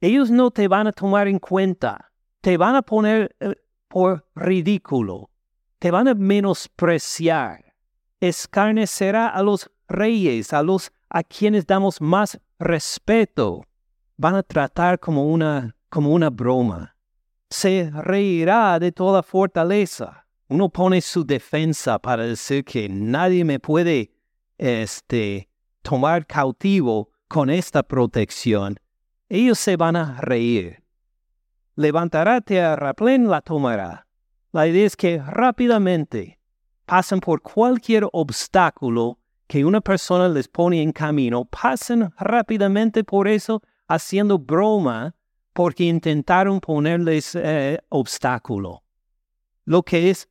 Ellos 0.00 0.30
no 0.30 0.50
te 0.50 0.68
van 0.68 0.86
a 0.86 0.92
tomar 0.92 1.26
en 1.26 1.38
cuenta, 1.38 2.12
te 2.40 2.56
van 2.56 2.76
a 2.76 2.82
poner 2.82 3.34
eh, 3.40 3.56
por 3.88 4.24
ridículo, 4.34 5.30
te 5.78 5.90
van 5.90 6.06
a 6.06 6.14
menospreciar. 6.14 7.74
Escarnecerá 8.20 9.28
a 9.28 9.42
los 9.42 9.70
reyes, 9.88 10.52
a 10.52 10.62
los 10.62 10.92
a 11.08 11.22
quienes 11.22 11.66
damos 11.66 12.00
más 12.00 12.38
respeto. 12.58 13.64
Van 14.16 14.34
a 14.34 14.42
tratar 14.42 14.98
como 14.98 15.26
una, 15.26 15.74
como 15.88 16.12
una 16.12 16.30
broma. 16.30 16.96
Se 17.50 17.90
reirá 17.92 18.78
de 18.78 18.92
toda 18.92 19.22
fortaleza. 19.22 20.26
Uno 20.48 20.68
pone 20.68 21.00
su 21.00 21.24
defensa 21.24 21.98
para 21.98 22.24
decir 22.24 22.64
que 22.64 22.88
nadie 22.88 23.44
me 23.44 23.58
puede 23.58 24.12
este, 24.58 25.48
tomar 25.82 26.26
cautivo 26.26 27.10
con 27.28 27.50
esta 27.50 27.82
protección. 27.82 28.76
Ellos 29.28 29.58
se 29.58 29.76
van 29.76 29.96
a 29.96 30.20
reír 30.20 30.82
levantará 31.78 32.40
terraplén, 32.40 33.28
la 33.28 33.40
tomará. 33.40 34.04
La 34.52 34.66
idea 34.66 34.84
es 34.84 34.96
que 34.96 35.22
rápidamente 35.24 36.40
pasan 36.86 37.20
por 37.20 37.40
cualquier 37.40 38.08
obstáculo 38.12 39.18
que 39.48 39.64
una 39.64 39.80
persona 39.80 40.28
les 40.28 40.46
pone 40.46 40.82
en 40.82 40.92
camino, 40.92 41.46
pasan 41.46 42.12
rápidamente 42.18 43.02
por 43.02 43.26
eso 43.26 43.62
haciendo 43.88 44.38
broma 44.38 45.14
porque 45.54 45.84
intentaron 45.84 46.60
ponerles 46.60 47.34
eh, 47.34 47.80
obstáculo. 47.88 48.84
Lo 49.64 49.82
que 49.82 50.10
es 50.10 50.28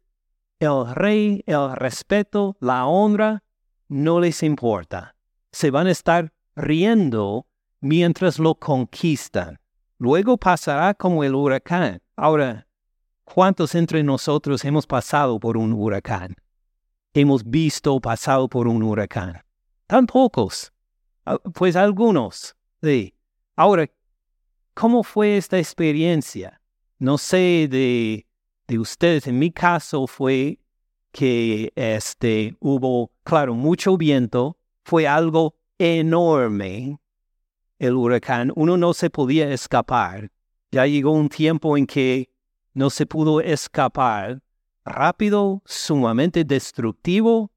el 0.59 0.95
rey, 0.95 1.43
el 1.45 1.75
respeto, 1.75 2.55
la 2.59 2.85
honra, 2.85 3.43
no 3.89 4.19
les 4.19 4.43
importa. 4.43 5.15
Se 5.51 5.71
van 5.71 5.87
a 5.87 5.91
estar 5.91 6.31
riendo 6.55 7.47
mientras 7.81 8.39
lo 8.39 8.55
conquistan. 8.55 9.59
Luego 9.97 10.37
pasará 10.37 10.93
como 10.93 11.23
el 11.23 11.33
huracán. 11.33 12.01
Ahora, 12.15 12.67
¿cuántos 13.23 13.73
entre 13.75 14.03
nosotros 14.03 14.63
hemos 14.63 14.85
pasado 14.85 15.39
por 15.39 15.57
un 15.57 15.73
huracán? 15.73 16.35
Hemos 17.19 17.43
visto 17.43 17.99
pasado 17.99 18.47
por 18.47 18.67
un 18.67 18.83
huracán. 18.83 19.41
Tan 19.87 20.05
pocos. 20.05 20.71
Ah, 21.25 21.39
pues 21.55 21.75
algunos. 21.75 22.55
Sí. 22.83 23.15
Ahora, 23.55 23.89
¿cómo 24.75 25.01
fue 25.01 25.35
esta 25.35 25.57
experiencia? 25.57 26.61
No 26.99 27.17
sé 27.17 27.67
de, 27.71 28.27
de 28.67 28.77
ustedes. 28.77 29.25
En 29.25 29.39
mi 29.39 29.49
caso 29.49 30.05
fue 30.05 30.59
que 31.11 31.73
este, 31.75 32.55
hubo, 32.59 33.11
claro, 33.23 33.55
mucho 33.55 33.97
viento. 33.97 34.59
Fue 34.83 35.07
algo 35.07 35.55
enorme 35.79 36.99
el 37.79 37.93
huracán, 37.93 38.51
uno 38.55 38.77
no 38.77 38.93
se 38.93 39.09
podía 39.09 39.51
escapar. 39.51 40.31
Ya 40.71 40.85
llegó 40.85 41.13
un 41.13 41.29
tiempo 41.29 41.77
en 41.77 41.87
que 41.87 42.29
no 42.75 42.91
se 42.91 43.07
pudo 43.07 43.41
escapar. 43.41 44.43
Rápido, 44.87 45.61
sumamente 45.65 46.45
destructivo, 46.45 47.51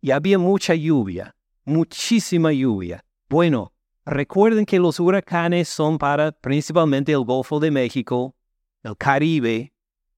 y 0.00 0.12
había 0.12 0.38
mucha 0.38 0.72
lluvia, 0.72 1.34
muchísima 1.64 2.52
lluvia. 2.52 3.04
Bueno, 3.28 3.72
recuerden 4.06 4.64
que 4.64 4.78
los 4.78 5.00
huracanes 5.00 5.68
son 5.68 5.98
para 5.98 6.30
principalmente 6.30 7.10
el 7.10 7.24
Golfo 7.24 7.58
de 7.58 7.72
México, 7.72 8.36
el 8.84 8.96
Caribe. 8.96 9.72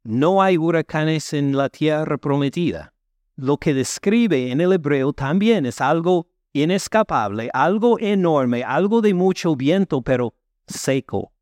No 0.05 0.43
hay 0.43 0.59
huracanes 0.59 1.33
en 1.33 1.57
la 1.57 1.71
tierra 1.71 2.19
prometida. 2.19 2.93
Lo 3.35 3.57
que 3.57 3.73
describe 3.73 4.51
en 4.51 4.61
el 4.61 4.75
hebreo 4.75 5.15
también 5.15 5.65
es 5.65 5.81
algo 5.81 6.29
inescapable, 6.53 7.49
algo 7.55 7.99
enorme, 7.99 8.63
algo 8.63 9.01
de 9.01 9.15
mucho 9.15 9.57
viento, 9.57 10.03
pero 10.03 10.35
seco. 10.67 11.33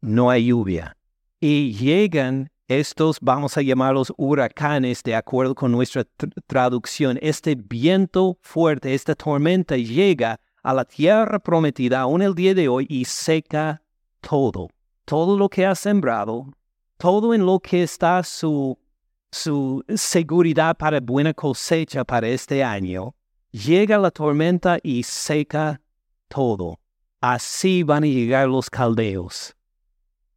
No 0.00 0.30
hay 0.30 0.46
lluvia. 0.46 0.96
Y 1.40 1.72
llegan 1.72 2.52
estos, 2.68 3.18
vamos 3.20 3.56
a 3.56 3.62
llamarlos 3.62 4.12
huracanes, 4.16 5.02
de 5.02 5.14
acuerdo 5.14 5.54
con 5.54 5.72
nuestra 5.72 6.04
traducción. 6.46 7.18
Este 7.20 7.54
viento 7.54 8.38
fuerte, 8.40 8.94
esta 8.94 9.14
tormenta 9.14 9.76
llega 9.76 10.40
a 10.62 10.74
la 10.74 10.84
tierra 10.84 11.38
prometida 11.38 12.00
aún 12.00 12.22
el 12.22 12.34
día 12.34 12.54
de 12.54 12.68
hoy 12.68 12.86
y 12.88 13.04
seca 13.04 13.82
todo. 14.20 14.68
Todo 15.04 15.36
lo 15.36 15.48
que 15.48 15.66
ha 15.66 15.74
sembrado, 15.74 16.46
todo 16.96 17.34
en 17.34 17.44
lo 17.44 17.60
que 17.60 17.82
está 17.82 18.22
su, 18.22 18.78
su 19.30 19.84
seguridad 19.94 20.76
para 20.76 21.00
buena 21.00 21.34
cosecha 21.34 22.04
para 22.04 22.28
este 22.28 22.64
año, 22.64 23.14
Llega 23.54 23.98
la 23.98 24.10
tormenta 24.10 24.80
y 24.82 25.04
seca 25.04 25.80
todo. 26.26 26.80
Así 27.20 27.84
van 27.84 28.02
a 28.02 28.08
llegar 28.08 28.48
los 28.48 28.68
caldeos. 28.68 29.54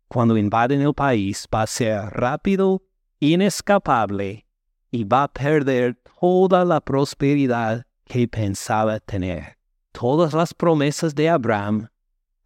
Cuando 0.07 0.37
invaden 0.37 0.81
el 0.81 0.93
país 0.93 1.47
va 1.53 1.63
a 1.63 1.67
ser 1.67 2.01
rápido, 2.11 2.83
inescapable 3.19 4.45
y 4.91 5.03
va 5.03 5.23
a 5.23 5.27
perder 5.27 5.95
toda 6.19 6.63
la 6.63 6.79
prosperidad 6.79 7.85
que 8.05 8.27
pensaba 8.27 8.99
tener. 8.99 9.57
Todas 9.91 10.33
las 10.33 10.53
promesas 10.53 11.15
de 11.15 11.29
Abraham 11.29 11.89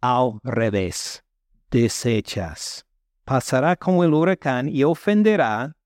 al 0.00 0.40
revés, 0.42 1.22
desechas. 1.70 2.84
Pasará 3.24 3.76
como 3.76 4.02
el 4.02 4.14
huracán 4.14 4.68
y 4.68 4.82
ofenderá 4.82 5.76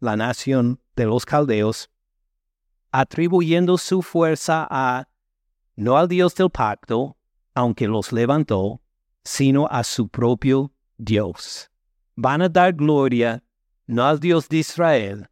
la 0.00 0.16
nación 0.16 0.80
de 0.96 1.04
los 1.04 1.26
caldeos 1.26 1.90
atribuyendo 2.90 3.78
su 3.78 4.02
fuerza 4.02 4.66
a 4.70 5.08
no 5.76 5.96
al 5.96 6.08
Dios 6.08 6.34
del 6.34 6.50
pacto, 6.50 7.16
aunque 7.54 7.86
los 7.86 8.12
levantó, 8.12 8.80
sino 9.24 9.66
a 9.68 9.84
su 9.84 10.08
propio 10.08 10.72
Dios. 10.98 11.70
Van 12.16 12.42
a 12.42 12.48
dar 12.48 12.72
gloria 12.74 13.42
no 13.86 14.04
al 14.04 14.20
Dios 14.20 14.48
de 14.48 14.58
Israel, 14.58 15.28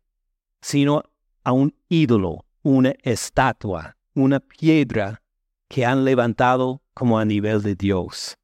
sino 0.62 1.02
a 1.44 1.52
un 1.52 1.74
ídolo, 1.88 2.46
una 2.62 2.94
estatua, 3.02 3.96
una 4.14 4.40
piedra 4.40 5.20
que 5.68 5.84
han 5.84 6.04
levantado 6.04 6.82
como 6.94 7.18
a 7.18 7.24
nivel 7.24 7.62
de 7.62 7.74
Dios. 7.74 8.38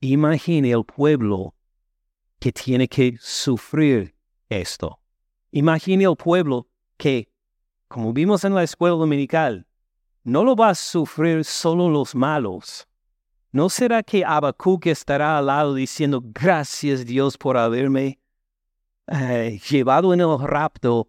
Imagine 0.00 0.70
el 0.70 0.84
pueblo 0.84 1.54
que 2.38 2.52
tiene 2.52 2.88
que 2.88 3.18
sufrir 3.20 4.14
esto. 4.48 4.98
Imagine 5.50 6.04
el 6.04 6.16
pueblo 6.16 6.68
que 6.96 7.28
como 7.88 8.12
vimos 8.12 8.44
en 8.44 8.54
la 8.54 8.62
escuela 8.62 8.96
dominical, 8.96 9.66
no 10.22 10.44
lo 10.44 10.54
va 10.54 10.68
a 10.68 10.74
sufrir 10.74 11.44
solo 11.44 11.88
los 11.88 12.14
malos. 12.14 12.86
¿No 13.50 13.70
será 13.70 14.02
que 14.02 14.24
Habacuc 14.24 14.86
estará 14.86 15.38
al 15.38 15.46
lado 15.46 15.74
diciendo, 15.74 16.22
gracias 16.22 17.06
Dios 17.06 17.38
por 17.38 17.56
haberme 17.56 18.20
eh, 19.06 19.58
llevado 19.70 20.12
en 20.12 20.20
el 20.20 20.38
rapto 20.38 21.08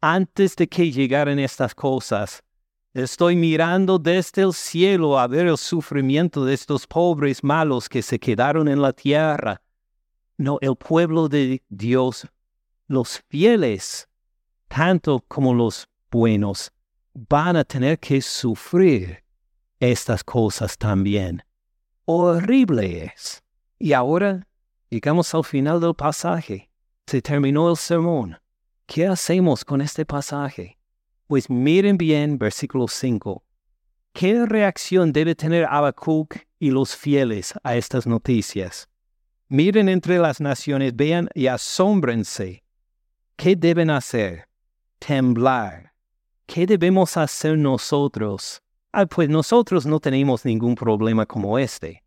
antes 0.00 0.56
de 0.56 0.66
que 0.66 0.90
llegaran 0.90 1.38
estas 1.38 1.74
cosas? 1.74 2.42
Estoy 2.94 3.36
mirando 3.36 3.98
desde 3.98 4.40
el 4.42 4.54
cielo 4.54 5.18
a 5.18 5.26
ver 5.26 5.48
el 5.48 5.58
sufrimiento 5.58 6.46
de 6.46 6.54
estos 6.54 6.86
pobres 6.86 7.44
malos 7.44 7.90
que 7.90 8.00
se 8.00 8.18
quedaron 8.18 8.66
en 8.66 8.80
la 8.80 8.94
tierra. 8.94 9.60
No, 10.38 10.56
el 10.62 10.74
pueblo 10.76 11.28
de 11.28 11.62
Dios, 11.68 12.26
los 12.88 13.22
fieles, 13.28 14.08
tanto 14.66 15.22
como 15.28 15.52
los 15.52 15.86
buenos 16.10 16.72
van 17.12 17.56
a 17.56 17.64
tener 17.64 17.98
que 17.98 18.22
sufrir 18.22 19.22
estas 19.78 20.24
cosas 20.24 20.78
también. 20.78 21.42
Horrible 22.12 23.04
es. 23.04 23.40
Y 23.78 23.92
ahora 23.92 24.44
llegamos 24.88 25.32
al 25.32 25.44
final 25.44 25.80
del 25.80 25.94
pasaje. 25.94 26.68
Se 27.06 27.22
terminó 27.22 27.70
el 27.70 27.76
sermón. 27.76 28.36
¿Qué 28.86 29.06
hacemos 29.06 29.64
con 29.64 29.80
este 29.80 30.04
pasaje? 30.04 30.76
Pues 31.28 31.48
miren 31.48 31.96
bien 31.96 32.36
versículo 32.36 32.88
5. 32.88 33.44
¿Qué 34.12 34.44
reacción 34.44 35.12
debe 35.12 35.36
tener 35.36 35.64
Habacuc 35.66 36.34
y 36.58 36.72
los 36.72 36.96
fieles 36.96 37.54
a 37.62 37.76
estas 37.76 38.08
noticias? 38.08 38.88
Miren 39.46 39.88
entre 39.88 40.18
las 40.18 40.40
naciones, 40.40 40.96
vean 40.96 41.28
y 41.32 41.46
asómbrense. 41.46 42.64
¿Qué 43.36 43.54
deben 43.54 43.88
hacer? 43.88 44.48
Temblar. 44.98 45.92
¿Qué 46.46 46.66
debemos 46.66 47.16
hacer 47.16 47.56
nosotros? 47.56 48.60
Ah, 48.92 49.06
pues 49.06 49.28
nosotros 49.28 49.86
no 49.86 50.00
tenemos 50.00 50.44
ningún 50.44 50.74
problema 50.74 51.24
como 51.24 51.60
este, 51.60 52.02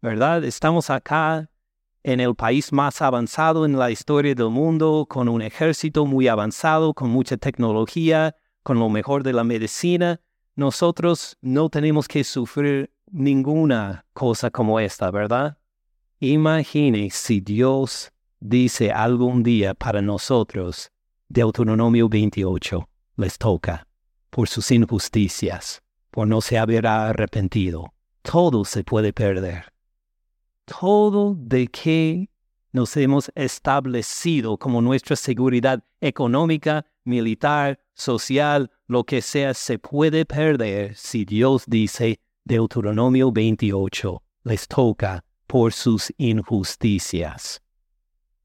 ¿verdad? 0.00 0.44
Estamos 0.44 0.88
acá 0.88 1.50
en 2.04 2.20
el 2.20 2.36
país 2.36 2.72
más 2.72 3.02
avanzado 3.02 3.66
en 3.66 3.76
la 3.76 3.90
historia 3.90 4.36
del 4.36 4.50
mundo, 4.50 5.04
con 5.08 5.28
un 5.28 5.42
ejército 5.42 6.06
muy 6.06 6.28
avanzado, 6.28 6.94
con 6.94 7.10
mucha 7.10 7.36
tecnología, 7.36 8.36
con 8.62 8.78
lo 8.78 8.88
mejor 8.88 9.24
de 9.24 9.32
la 9.32 9.42
medicina. 9.42 10.20
Nosotros 10.54 11.36
no 11.40 11.70
tenemos 11.70 12.06
que 12.06 12.22
sufrir 12.22 12.92
ninguna 13.10 14.06
cosa 14.12 14.48
como 14.48 14.78
esta, 14.78 15.10
¿verdad? 15.10 15.58
Imagine 16.20 17.10
si 17.10 17.40
Dios 17.40 18.12
dice 18.38 18.92
algún 18.92 19.42
día 19.42 19.74
para 19.74 20.00
nosotros, 20.00 20.92
Deuteronomio 21.28 22.08
28, 22.08 22.88
les 23.16 23.38
toca, 23.38 23.88
por 24.30 24.48
sus 24.48 24.70
injusticias, 24.70 25.82
por 26.10 26.26
no 26.26 26.40
se 26.40 26.58
haber 26.58 26.86
arrepentido. 26.86 27.92
Todo 28.22 28.64
se 28.64 28.84
puede 28.84 29.12
perder. 29.12 29.72
Todo 30.64 31.34
de 31.38 31.66
que 31.68 32.28
nos 32.72 32.96
hemos 32.96 33.30
establecido 33.34 34.58
como 34.58 34.82
nuestra 34.82 35.16
seguridad 35.16 35.82
económica, 36.00 36.84
militar, 37.04 37.78
social, 37.94 38.70
lo 38.86 39.04
que 39.04 39.22
sea, 39.22 39.54
se 39.54 39.78
puede 39.78 40.24
perder 40.24 40.94
si 40.94 41.24
Dios 41.24 41.64
dice 41.66 42.20
Deuteronomio 42.44 43.32
28, 43.32 44.22
les 44.44 44.68
toca 44.68 45.24
por 45.46 45.72
sus 45.72 46.12
injusticias. 46.18 47.62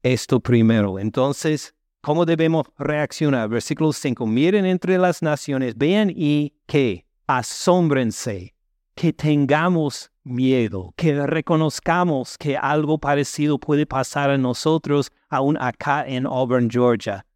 Esto 0.02 0.40
primero. 0.40 0.98
Entonces, 0.98 1.74
¿cómo 2.00 2.26
debemos 2.26 2.66
reaccionar? 2.78 3.48
Versículo 3.48 3.92
5. 3.92 4.26
Miren 4.26 4.66
entre 4.66 4.98
las 4.98 5.22
naciones, 5.22 5.76
vean 5.76 6.10
y 6.14 6.54
que 6.66 7.03
asómbrense, 7.26 8.54
que 8.94 9.12
tengamos 9.12 10.10
miedo, 10.22 10.92
que 10.96 11.26
reconozcamos 11.26 12.38
que 12.38 12.56
algo 12.56 12.98
parecido 12.98 13.58
puede 13.58 13.86
pasar 13.86 14.30
a 14.30 14.38
nosotros 14.38 15.10
aún 15.28 15.56
acá 15.60 16.06
en 16.06 16.26
Auburn, 16.26 16.70
Georgia. 16.70 17.26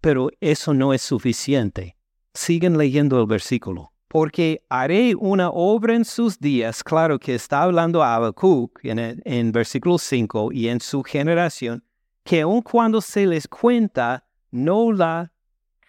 Pero 0.00 0.30
eso 0.40 0.72
no 0.74 0.92
es 0.92 1.02
suficiente. 1.02 1.96
Siguen 2.34 2.78
leyendo 2.78 3.20
el 3.20 3.26
versículo 3.26 3.94
porque 4.14 4.62
haré 4.68 5.16
una 5.16 5.50
obra 5.50 5.96
en 5.96 6.04
sus 6.04 6.38
días. 6.38 6.84
Claro 6.84 7.18
que 7.18 7.34
está 7.34 7.62
hablando 7.62 8.00
a 8.00 8.14
Habacuc 8.14 8.78
en, 8.84 9.20
en 9.24 9.50
versículo 9.50 9.98
5 9.98 10.52
y 10.52 10.68
en 10.68 10.80
su 10.80 11.02
generación, 11.02 11.82
que 12.22 12.42
aun 12.42 12.62
cuando 12.62 13.00
se 13.00 13.26
les 13.26 13.48
cuenta, 13.48 14.24
no 14.52 14.92
la 14.92 15.32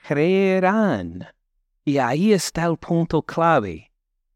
creerán. 0.07 1.27
Y 1.85 1.99
ahí 1.99 2.33
está 2.33 2.65
el 2.65 2.77
punto 2.77 3.21
clave. 3.21 3.91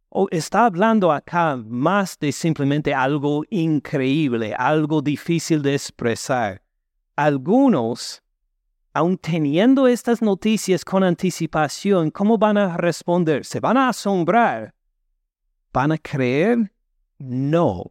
O 0.09 0.27
está 0.31 0.65
hablando 0.65 1.11
acá 1.11 1.55
más 1.57 2.17
de 2.19 2.31
simplemente 2.31 2.93
algo 2.93 3.43
increíble, 3.49 4.53
algo 4.55 5.01
difícil 5.01 5.61
de 5.61 5.73
expresar. 5.73 6.61
Algunos 7.15 8.21
aun 8.93 9.17
teniendo 9.17 9.87
estas 9.87 10.21
noticias 10.21 10.83
con 10.83 11.03
anticipación, 11.03 12.11
¿cómo 12.11 12.37
van 12.37 12.57
a 12.57 12.77
responder? 12.77 13.45
¿Se 13.45 13.59
van 13.59 13.77
a 13.77 13.89
asombrar? 13.89 14.73
¿Van 15.71 15.91
a 15.91 15.97
creer? 15.97 16.71
No. 17.19 17.85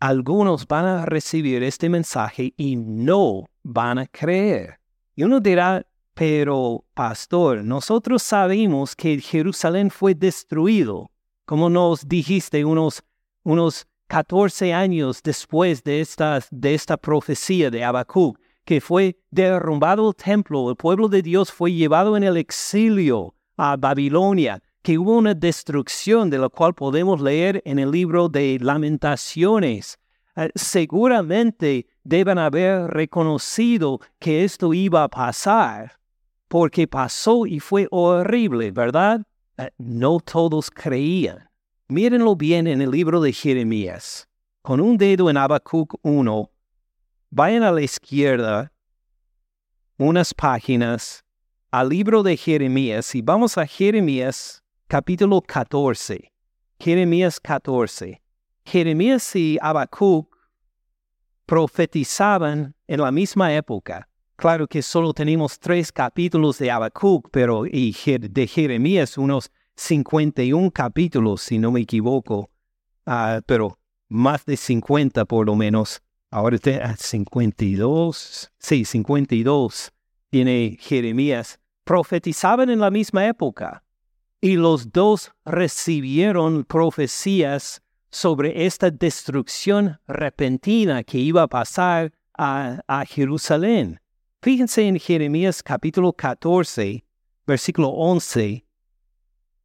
Algunos 0.00 0.66
van 0.66 0.84
a 0.86 1.06
recibir 1.06 1.62
este 1.62 1.88
mensaje 1.88 2.52
y 2.56 2.76
no 2.76 3.44
van 3.62 3.98
a 3.98 4.06
creer. 4.06 4.80
Y 5.14 5.22
uno 5.22 5.40
dirá, 5.40 5.86
pero 6.14 6.84
pastor, 6.94 7.64
nosotros 7.64 8.22
sabemos 8.22 8.94
que 8.96 9.20
Jerusalén 9.20 9.90
fue 9.90 10.14
destruido, 10.14 11.10
como 11.44 11.68
nos 11.68 12.08
dijiste 12.08 12.64
unos, 12.64 13.02
unos 13.42 13.86
14 14.06 14.72
años 14.72 15.22
después 15.22 15.82
de 15.82 16.00
esta, 16.00 16.40
de 16.50 16.74
esta 16.74 16.96
profecía 16.96 17.70
de 17.70 17.84
Habacuc 17.84 18.38
que 18.64 18.80
fue 18.80 19.18
derrumbado 19.30 20.08
el 20.08 20.14
templo, 20.14 20.70
el 20.70 20.76
pueblo 20.76 21.08
de 21.08 21.22
Dios 21.22 21.52
fue 21.52 21.72
llevado 21.72 22.16
en 22.16 22.24
el 22.24 22.36
exilio 22.36 23.34
a 23.56 23.76
Babilonia, 23.76 24.62
que 24.82 24.98
hubo 24.98 25.16
una 25.16 25.34
destrucción 25.34 26.30
de 26.30 26.38
la 26.38 26.48
cual 26.48 26.74
podemos 26.74 27.20
leer 27.20 27.62
en 27.64 27.78
el 27.78 27.90
libro 27.90 28.28
de 28.28 28.58
lamentaciones. 28.60 29.98
Eh, 30.36 30.50
seguramente 30.54 31.86
deben 32.02 32.38
haber 32.38 32.88
reconocido 32.88 34.00
que 34.18 34.44
esto 34.44 34.74
iba 34.74 35.04
a 35.04 35.08
pasar, 35.08 35.92
porque 36.54 36.86
pasó 36.86 37.46
y 37.46 37.58
fue 37.58 37.88
horrible, 37.90 38.70
¿verdad? 38.70 39.26
Eh, 39.58 39.70
no 39.76 40.20
todos 40.20 40.70
creían. 40.70 41.50
Mírenlo 41.88 42.36
bien 42.36 42.68
en 42.68 42.80
el 42.80 42.92
libro 42.92 43.20
de 43.20 43.32
Jeremías. 43.32 44.28
Con 44.62 44.80
un 44.80 44.96
dedo 44.96 45.28
en 45.28 45.36
Habacuc 45.36 45.96
1, 46.02 46.48
Vayan 47.30 47.64
a 47.64 47.72
la 47.72 47.82
izquierda 47.82 48.72
unas 49.98 50.32
páginas 50.32 51.24
al 51.72 51.88
libro 51.88 52.22
de 52.22 52.36
Jeremías 52.36 53.16
y 53.16 53.20
vamos 53.20 53.58
a 53.58 53.66
Jeremías 53.66 54.62
capítulo 54.86 55.40
14. 55.40 56.32
Jeremías 56.78 57.40
14. 57.40 58.22
Jeremías 58.64 59.34
y 59.34 59.58
Habacuc 59.60 60.32
profetizaban 61.46 62.76
en 62.86 63.00
la 63.00 63.10
misma 63.10 63.52
época. 63.52 64.08
Claro 64.36 64.66
que 64.66 64.82
solo 64.82 65.14
tenemos 65.14 65.58
tres 65.58 65.92
capítulos 65.92 66.58
de 66.58 66.70
Habacuc, 66.70 67.28
pero 67.30 67.62
de 67.62 68.46
Jeremías 68.46 69.16
unos 69.16 69.50
51 69.76 70.70
capítulos, 70.72 71.42
si 71.42 71.58
no 71.58 71.70
me 71.70 71.80
equivoco, 71.80 72.50
ah, 73.06 73.40
pero 73.46 73.78
más 74.08 74.44
de 74.44 74.56
50 74.56 75.24
por 75.24 75.46
lo 75.46 75.54
menos. 75.54 76.02
Ahora 76.30 76.56
está 76.56 76.96
52, 76.96 78.52
sí, 78.58 78.84
52 78.84 79.92
tiene 80.30 80.76
Jeremías. 80.80 81.60
Profetizaban 81.84 82.70
en 82.70 82.80
la 82.80 82.90
misma 82.90 83.26
época 83.26 83.84
y 84.40 84.56
los 84.56 84.90
dos 84.90 85.30
recibieron 85.44 86.64
profecías 86.64 87.82
sobre 88.10 88.66
esta 88.66 88.90
destrucción 88.90 90.00
repentina 90.08 91.04
que 91.04 91.18
iba 91.18 91.42
a 91.42 91.48
pasar 91.48 92.12
a 92.36 93.04
Jerusalén. 93.06 94.00
Fíjense 94.44 94.86
en 94.86 94.98
Jeremías 94.98 95.62
capítulo 95.62 96.12
14, 96.12 97.02
versículo 97.46 97.88
11, 97.88 98.66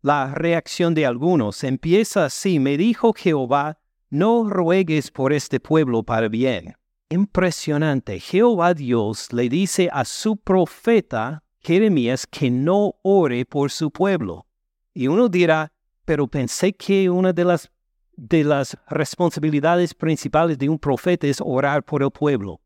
la 0.01 0.33
reacción 0.33 0.93
de 0.93 1.05
algunos 1.05 1.65
empieza 1.65 2.23
así, 2.23 2.59
me 2.59 2.77
dijo 2.77 3.11
Jehová, 3.11 3.77
no 4.09 4.49
ruegues 4.49 5.11
por 5.11 5.33
este 5.33 5.59
pueblo 5.59 6.03
para 6.03 6.29
bien. 6.29 6.77
Impresionante. 7.09 8.21
Jehová 8.21 8.73
Dios 8.73 9.33
le 9.33 9.49
dice 9.49 9.89
a 9.91 10.05
su 10.05 10.37
profeta 10.37 11.43
Jeremías 11.59 12.25
que 12.25 12.49
no 12.49 12.95
ore 13.01 13.43
por 13.43 13.71
su 13.71 13.91
pueblo. 13.91 14.45
Y 14.93 15.07
uno 15.07 15.27
dirá, 15.27 15.73
pero 16.05 16.25
pensé 16.25 16.71
que 16.71 17.09
una 17.09 17.33
de 17.33 17.43
las, 17.43 17.69
de 18.15 18.45
las 18.45 18.77
responsabilidades 18.87 19.93
principales 19.93 20.57
de 20.57 20.69
un 20.69 20.79
profeta 20.79 21.27
es 21.27 21.41
orar 21.43 21.83
por 21.83 22.01
el 22.01 22.11
pueblo. 22.11 22.61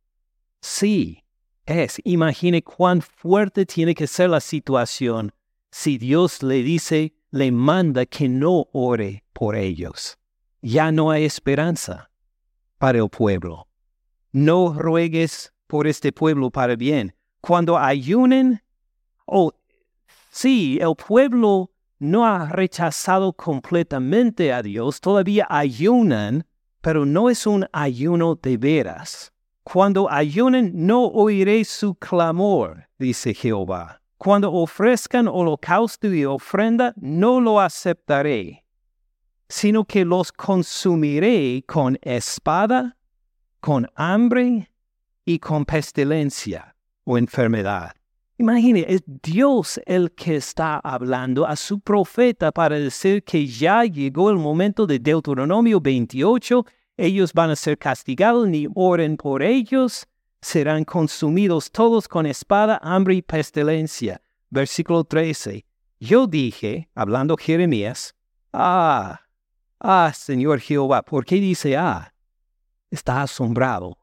Sí, 0.62 1.23
es. 1.66 2.02
Imagine 2.04 2.62
cuán 2.62 3.02
fuerte 3.02 3.66
tiene 3.66 3.96
que 3.96 4.08
ser 4.08 4.30
la 4.30 4.40
situación 4.40 5.32
si 5.72 5.98
Dios 5.98 6.44
le 6.44 6.62
dice, 6.64 7.14
le 7.32 7.52
manda 7.52 8.06
que 8.06 8.30
no 8.30 8.68
ore 8.74 9.24
por 9.34 9.56
ellos 9.56 10.18
ya 10.64 10.92
no 10.92 11.12
hay 11.12 11.26
esperanza 11.26 12.10
para 12.80 12.98
el 13.00 13.10
pueblo. 13.10 13.68
No 14.32 14.74
ruegues 14.74 15.54
por 15.68 15.86
este 15.86 16.12
pueblo 16.12 16.50
para 16.50 16.76
bien. 16.76 17.14
Cuando 17.42 17.78
ayunen, 17.78 18.64
oh, 19.26 19.52
sí, 20.32 20.80
el 20.82 20.96
pueblo 20.96 21.72
no 22.00 22.26
ha 22.26 22.50
rechazado 22.50 23.34
completamente 23.34 24.54
a 24.54 24.64
Dios, 24.64 25.02
todavía 25.02 25.46
ayunan, 25.50 26.46
pero 26.82 27.06
no 27.06 27.30
es 27.30 27.46
un 27.46 27.68
ayuno 27.74 28.36
de 28.36 28.58
veras. 28.58 29.33
Cuando 29.64 30.10
ayunen, 30.12 30.72
no 30.74 31.06
oiré 31.06 31.64
su 31.64 31.96
clamor, 31.96 32.88
dice 33.00 33.34
Jehová. 33.34 34.02
Cuando 34.18 34.52
ofrezcan 34.52 35.28
holocausto 35.28 36.14
y 36.14 36.26
ofrenda, 36.26 36.94
no 36.98 37.42
lo 37.42 37.60
aceptaré 37.60 38.64
sino 39.54 39.86
que 39.86 40.04
los 40.04 40.32
consumiré 40.32 41.64
con 41.68 42.00
espada, 42.02 42.98
con 43.60 43.88
hambre 43.96 44.72
y 45.26 45.38
con 45.38 45.64
pestilencia 45.64 46.76
o 47.04 47.20
enfermedad. 47.20 47.92
Imagine, 48.40 48.84
es 48.88 49.04
Dios 49.06 49.80
el 49.86 50.12
que 50.14 50.38
está 50.38 50.80
hablando 50.80 51.46
a 51.46 51.56
su 51.56 51.80
profeta 51.80 52.52
para 52.52 52.80
decir 52.80 53.24
que 53.24 53.46
ya 53.46 53.86
llegó 53.86 54.32
el 54.32 54.38
momento 54.38 54.88
de 54.88 54.98
Deuteronomio 54.98 55.80
28, 55.80 56.66
ellos 56.98 57.34
van 57.34 57.50
a 57.52 57.56
ser 57.56 57.78
castigados, 57.78 58.48
ni 58.48 58.68
oren 58.76 59.18
por 59.18 59.42
ellos, 59.42 60.08
serán 60.42 60.84
consumidos 60.84 61.72
todos 61.72 62.08
con 62.08 62.26
espada, 62.26 62.80
hambre 62.84 63.16
y 63.16 63.22
pestilencia. 63.22 64.22
Versículo 64.50 65.04
13. 65.04 65.66
Yo 66.00 66.28
dije, 66.28 66.90
hablando 66.94 67.38
Jeremías, 67.38 68.14
ah, 68.52 69.22
ah, 69.80 70.12
Señor 70.14 70.60
Jehová, 70.60 71.02
¿por 71.02 71.26
qué 71.26 71.36
dice 71.36 71.78
ah? 71.78 72.14
Está 72.92 73.24
asombrado 73.24 73.98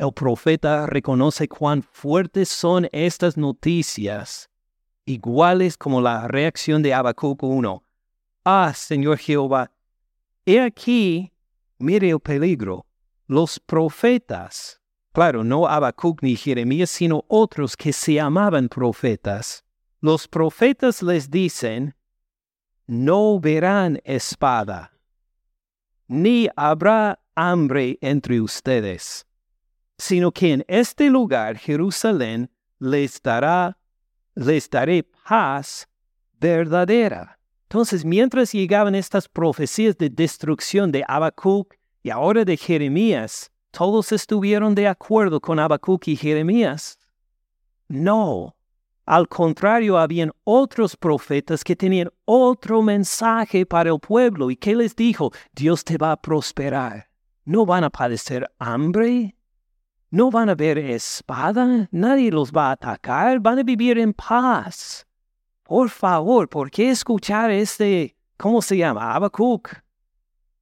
el 0.00 0.14
profeta 0.14 0.86
reconoce 0.86 1.46
cuán 1.46 1.82
fuertes 1.82 2.48
son 2.48 2.88
estas 2.90 3.36
noticias, 3.36 4.48
iguales 5.04 5.76
como 5.76 6.00
la 6.00 6.26
reacción 6.26 6.82
de 6.82 6.94
Habacuc 6.94 7.42
1. 7.42 7.84
Ah, 8.46 8.72
Señor 8.74 9.18
Jehová, 9.18 9.70
he 10.46 10.58
aquí, 10.58 11.29
mire 11.80 12.10
el 12.10 12.20
peligro, 12.20 12.86
los 13.26 13.58
profetas, 13.58 14.80
claro, 15.12 15.42
no 15.44 15.66
Habacuc 15.66 16.22
ni 16.22 16.36
Jeremías, 16.36 16.90
sino 16.90 17.24
otros 17.28 17.76
que 17.76 17.92
se 17.92 18.14
llamaban 18.14 18.68
profetas, 18.68 19.64
los 20.00 20.28
profetas 20.28 21.02
les 21.02 21.30
dicen, 21.30 21.94
no 22.86 23.40
verán 23.40 24.00
espada, 24.04 24.92
ni 26.08 26.48
habrá 26.56 27.20
hambre 27.34 27.98
entre 28.00 28.40
ustedes 28.40 29.26
sino 30.00 30.32
que 30.32 30.52
en 30.52 30.64
este 30.66 31.10
lugar, 31.10 31.58
Jerusalén, 31.58 32.50
les 32.78 33.20
dará, 33.22 33.76
les 34.34 34.68
daré 34.68 35.02
paz 35.02 35.86
verdadera. 36.40 37.38
Entonces, 37.70 38.04
mientras 38.04 38.50
llegaban 38.50 38.96
estas 38.96 39.28
profecías 39.28 39.96
de 39.96 40.10
destrucción 40.10 40.90
de 40.90 41.04
Habacuc 41.06 41.76
y 42.02 42.10
ahora 42.10 42.44
de 42.44 42.56
Jeremías, 42.56 43.52
¿todos 43.70 44.10
estuvieron 44.10 44.74
de 44.74 44.88
acuerdo 44.88 45.40
con 45.40 45.60
Habacuc 45.60 46.08
y 46.08 46.16
Jeremías? 46.16 46.98
No. 47.86 48.56
Al 49.06 49.28
contrario, 49.28 49.98
habían 49.98 50.32
otros 50.42 50.96
profetas 50.96 51.62
que 51.62 51.76
tenían 51.76 52.10
otro 52.24 52.82
mensaje 52.82 53.64
para 53.64 53.90
el 53.90 54.00
pueblo 54.00 54.50
y 54.50 54.56
que 54.56 54.74
les 54.74 54.96
dijo, 54.96 55.30
Dios 55.52 55.84
te 55.84 55.96
va 55.96 56.10
a 56.10 56.20
prosperar. 56.20 57.08
No 57.44 57.64
van 57.64 57.84
a 57.84 57.90
padecer 57.90 58.50
hambre, 58.58 59.36
no 60.10 60.32
van 60.32 60.48
a 60.48 60.56
ver 60.56 60.76
espada, 60.76 61.88
nadie 61.92 62.32
los 62.32 62.50
va 62.50 62.70
a 62.70 62.72
atacar, 62.72 63.38
van 63.38 63.60
a 63.60 63.62
vivir 63.62 63.96
en 63.96 64.12
paz. 64.12 65.06
Por 65.70 65.88
favor, 65.88 66.48
¿por 66.48 66.68
qué 66.68 66.90
escuchar 66.90 67.50
a 67.50 67.54
este, 67.54 68.16
¿cómo 68.36 68.60
se 68.60 68.76
llama? 68.76 69.14
Habacuc. 69.14 69.68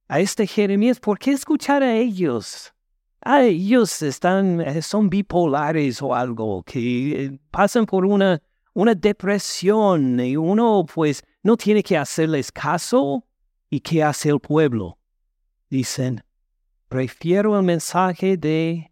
A 0.07 0.19
este 0.19 0.45
Jeremías, 0.45 0.99
¿por 0.99 1.17
qué 1.17 1.31
escuchar 1.31 1.81
a 1.81 1.95
ellos? 1.95 2.71
A 3.19 3.41
ellos 3.41 4.03
están, 4.03 4.61
eh, 4.61 4.83
son 4.83 5.09
bipolares 5.09 5.99
o 6.03 6.13
algo, 6.13 6.61
que 6.61 7.25
eh, 7.25 7.39
pasan 7.49 7.87
por 7.87 8.05
una, 8.05 8.39
una 8.75 8.93
depresión 8.93 10.19
y 10.19 10.37
uno 10.37 10.85
pues 10.85 11.23
no 11.41 11.57
tiene 11.57 11.81
que 11.81 11.97
hacerles 11.97 12.51
caso. 12.51 13.25
¿Y 13.67 13.79
qué 13.79 14.03
hace 14.03 14.29
el 14.29 14.39
pueblo? 14.39 14.99
Dicen, 15.71 16.23
prefiero 16.87 17.57
el 17.57 17.65
mensaje 17.65 18.37
de 18.37 18.91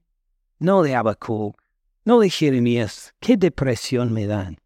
no 0.58 0.82
de 0.82 0.96
Habacuc, 0.96 1.62
no 2.06 2.20
de 2.20 2.32
Jeremías, 2.32 3.14
qué 3.20 3.38
depresión 3.38 4.12
me 4.12 4.26
dan. 4.26 4.58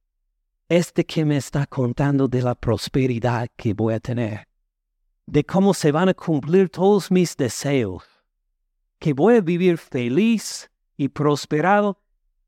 Este 0.71 1.03
que 1.03 1.25
me 1.25 1.35
está 1.35 1.65
contando 1.65 2.29
de 2.29 2.41
la 2.41 2.55
prosperidad 2.55 3.49
que 3.57 3.73
voy 3.73 3.93
a 3.93 3.99
tener, 3.99 4.47
de 5.25 5.43
cómo 5.43 5.73
se 5.73 5.91
van 5.91 6.07
a 6.07 6.13
cumplir 6.13 6.69
todos 6.69 7.11
mis 7.11 7.35
deseos, 7.35 8.03
que 8.97 9.11
voy 9.11 9.35
a 9.35 9.41
vivir 9.41 9.77
feliz 9.77 10.71
y 10.95 11.09
prosperado. 11.09 11.97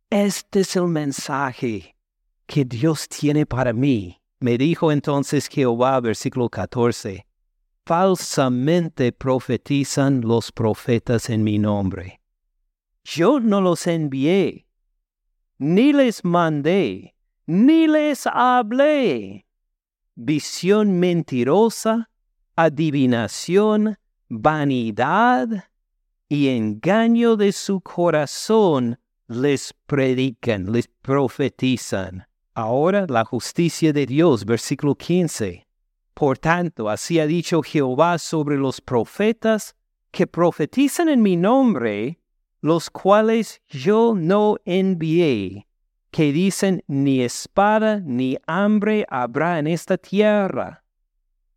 Este 0.09 0.61
es 0.61 0.75
el 0.77 0.87
mensaje 0.87 1.97
que 2.45 2.63
Dios 2.63 3.09
tiene 3.09 3.45
para 3.45 3.73
mí. 3.73 4.21
Me 4.39 4.57
dijo 4.57 4.91
entonces 4.91 5.49
Jehová, 5.49 5.99
versículo 5.99 6.47
14, 6.47 7.25
falsamente 7.85 9.11
profetizan 9.11 10.21
los 10.21 10.51
profetas 10.51 11.29
en 11.29 11.43
mi 11.43 11.59
nombre 11.59 12.21
yo 13.03 13.39
no 13.39 13.61
los 13.61 13.85
envié, 13.87 14.65
ni 15.57 15.93
les 15.93 16.23
mandé, 16.23 17.12
ni 17.45 17.87
les 17.87 18.25
hablé. 18.25 19.45
Visión 20.15 20.99
mentirosa, 20.99 22.09
adivinación, 22.55 23.97
vanidad 24.29 25.69
y 26.29 26.49
engaño 26.49 27.35
de 27.35 27.51
su 27.51 27.81
corazón 27.81 28.99
les 29.27 29.73
predican, 29.85 30.71
les 30.71 30.87
profetizan. 30.87 32.25
Ahora 32.53 33.05
la 33.07 33.25
justicia 33.25 33.91
de 33.93 34.05
Dios, 34.05 34.45
versículo 34.45 34.95
15. 34.95 35.67
Por 36.13 36.37
tanto, 36.37 36.89
así 36.89 37.19
ha 37.19 37.25
dicho 37.25 37.63
Jehová 37.63 38.19
sobre 38.19 38.57
los 38.57 38.79
profetas 38.79 39.75
que 40.11 40.27
profetizan 40.27 41.09
en 41.09 41.21
mi 41.23 41.35
nombre, 41.35 42.19
los 42.61 42.91
cuales 42.91 43.61
yo 43.67 44.13
no 44.15 44.57
envié, 44.63 45.67
que 46.13 46.31
dicen 46.31 46.83
ni 46.87 47.21
espada 47.21 47.99
ni 47.99 48.37
hambre 48.45 49.03
habrá 49.09 49.57
en 49.57 49.65
esta 49.65 49.97
tierra. 49.97 50.83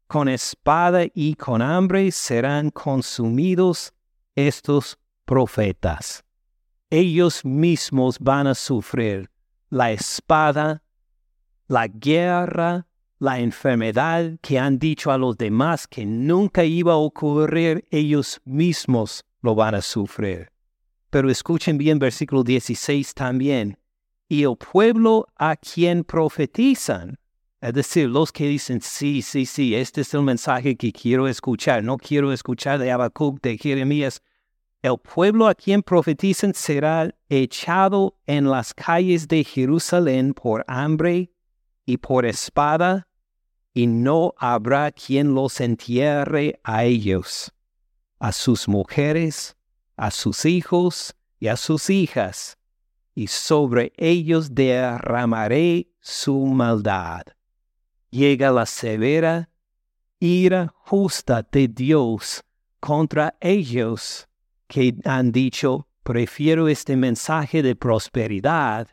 Con 0.06 0.28
espada 0.28 1.04
y 1.14 1.34
con 1.34 1.60
hambre 1.60 2.10
serán 2.10 2.70
consumidos 2.70 3.92
estos 4.34 4.98
profetas. 5.26 6.24
Ellos 6.88 7.44
mismos 7.44 8.18
van 8.18 8.46
a 8.46 8.54
sufrir 8.54 9.28
la 9.68 9.92
espada, 9.92 10.82
la 11.68 11.86
guerra, 11.88 12.86
la 13.18 13.40
enfermedad 13.40 14.38
que 14.40 14.58
han 14.58 14.78
dicho 14.78 15.10
a 15.10 15.18
los 15.18 15.36
demás 15.36 15.86
que 15.86 16.06
nunca 16.06 16.64
iba 16.64 16.94
a 16.94 16.96
ocurrir, 16.96 17.84
ellos 17.90 18.40
mismos 18.46 19.22
lo 19.42 19.54
van 19.54 19.74
a 19.74 19.82
sufrir. 19.82 20.50
Pero 21.10 21.28
escuchen 21.30 21.76
bien 21.76 21.98
versículo 21.98 22.42
16 22.42 23.12
también. 23.12 23.76
Y 24.28 24.42
el 24.42 24.56
pueblo 24.56 25.28
a 25.36 25.56
quien 25.56 26.02
profetizan, 26.02 27.18
es 27.60 27.72
decir, 27.72 28.08
los 28.08 28.32
que 28.32 28.48
dicen, 28.48 28.80
sí, 28.80 29.22
sí, 29.22 29.46
sí, 29.46 29.74
este 29.74 30.00
es 30.00 30.12
el 30.14 30.22
mensaje 30.22 30.76
que 30.76 30.92
quiero 30.92 31.28
escuchar, 31.28 31.82
no 31.84 31.96
quiero 31.96 32.32
escuchar 32.32 32.78
de 32.78 32.90
Habacuc, 32.90 33.40
de 33.40 33.56
Jeremías. 33.56 34.20
El 34.82 34.98
pueblo 34.98 35.46
a 35.48 35.54
quien 35.54 35.82
profetizan 35.82 36.54
será 36.54 37.14
echado 37.28 38.18
en 38.26 38.50
las 38.50 38.74
calles 38.74 39.26
de 39.28 39.42
Jerusalén 39.44 40.34
por 40.34 40.64
hambre 40.68 41.32
y 41.84 41.96
por 41.96 42.26
espada, 42.26 43.08
y 43.72 43.86
no 43.86 44.34
habrá 44.38 44.90
quien 44.90 45.34
los 45.34 45.60
entierre 45.60 46.58
a 46.64 46.84
ellos, 46.84 47.52
a 48.18 48.32
sus 48.32 48.68
mujeres, 48.68 49.56
a 49.96 50.10
sus 50.10 50.44
hijos 50.44 51.14
y 51.38 51.48
a 51.48 51.56
sus 51.56 51.90
hijas, 51.90 52.58
y 53.16 53.28
sobre 53.28 53.94
ellos 53.96 54.54
derramaré 54.54 55.88
su 56.00 56.38
maldad. 56.44 57.22
Llega 58.10 58.50
la 58.50 58.66
severa 58.66 59.48
ira 60.20 60.72
justa 60.76 61.42
de 61.50 61.66
Dios 61.66 62.44
contra 62.78 63.34
ellos 63.40 64.28
que 64.68 64.94
han 65.04 65.32
dicho, 65.32 65.88
prefiero 66.02 66.68
este 66.68 66.94
mensaje 66.94 67.62
de 67.62 67.74
prosperidad 67.74 68.88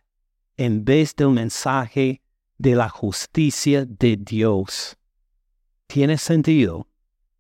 en 0.55 0.85
vez 0.85 1.13
del 1.15 1.31
mensaje 1.31 2.21
de 2.57 2.75
la 2.75 2.87
justicia 2.87 3.85
de 3.85 4.15
Dios. 4.15 4.97
Tiene 5.85 6.17
sentido. 6.17 6.87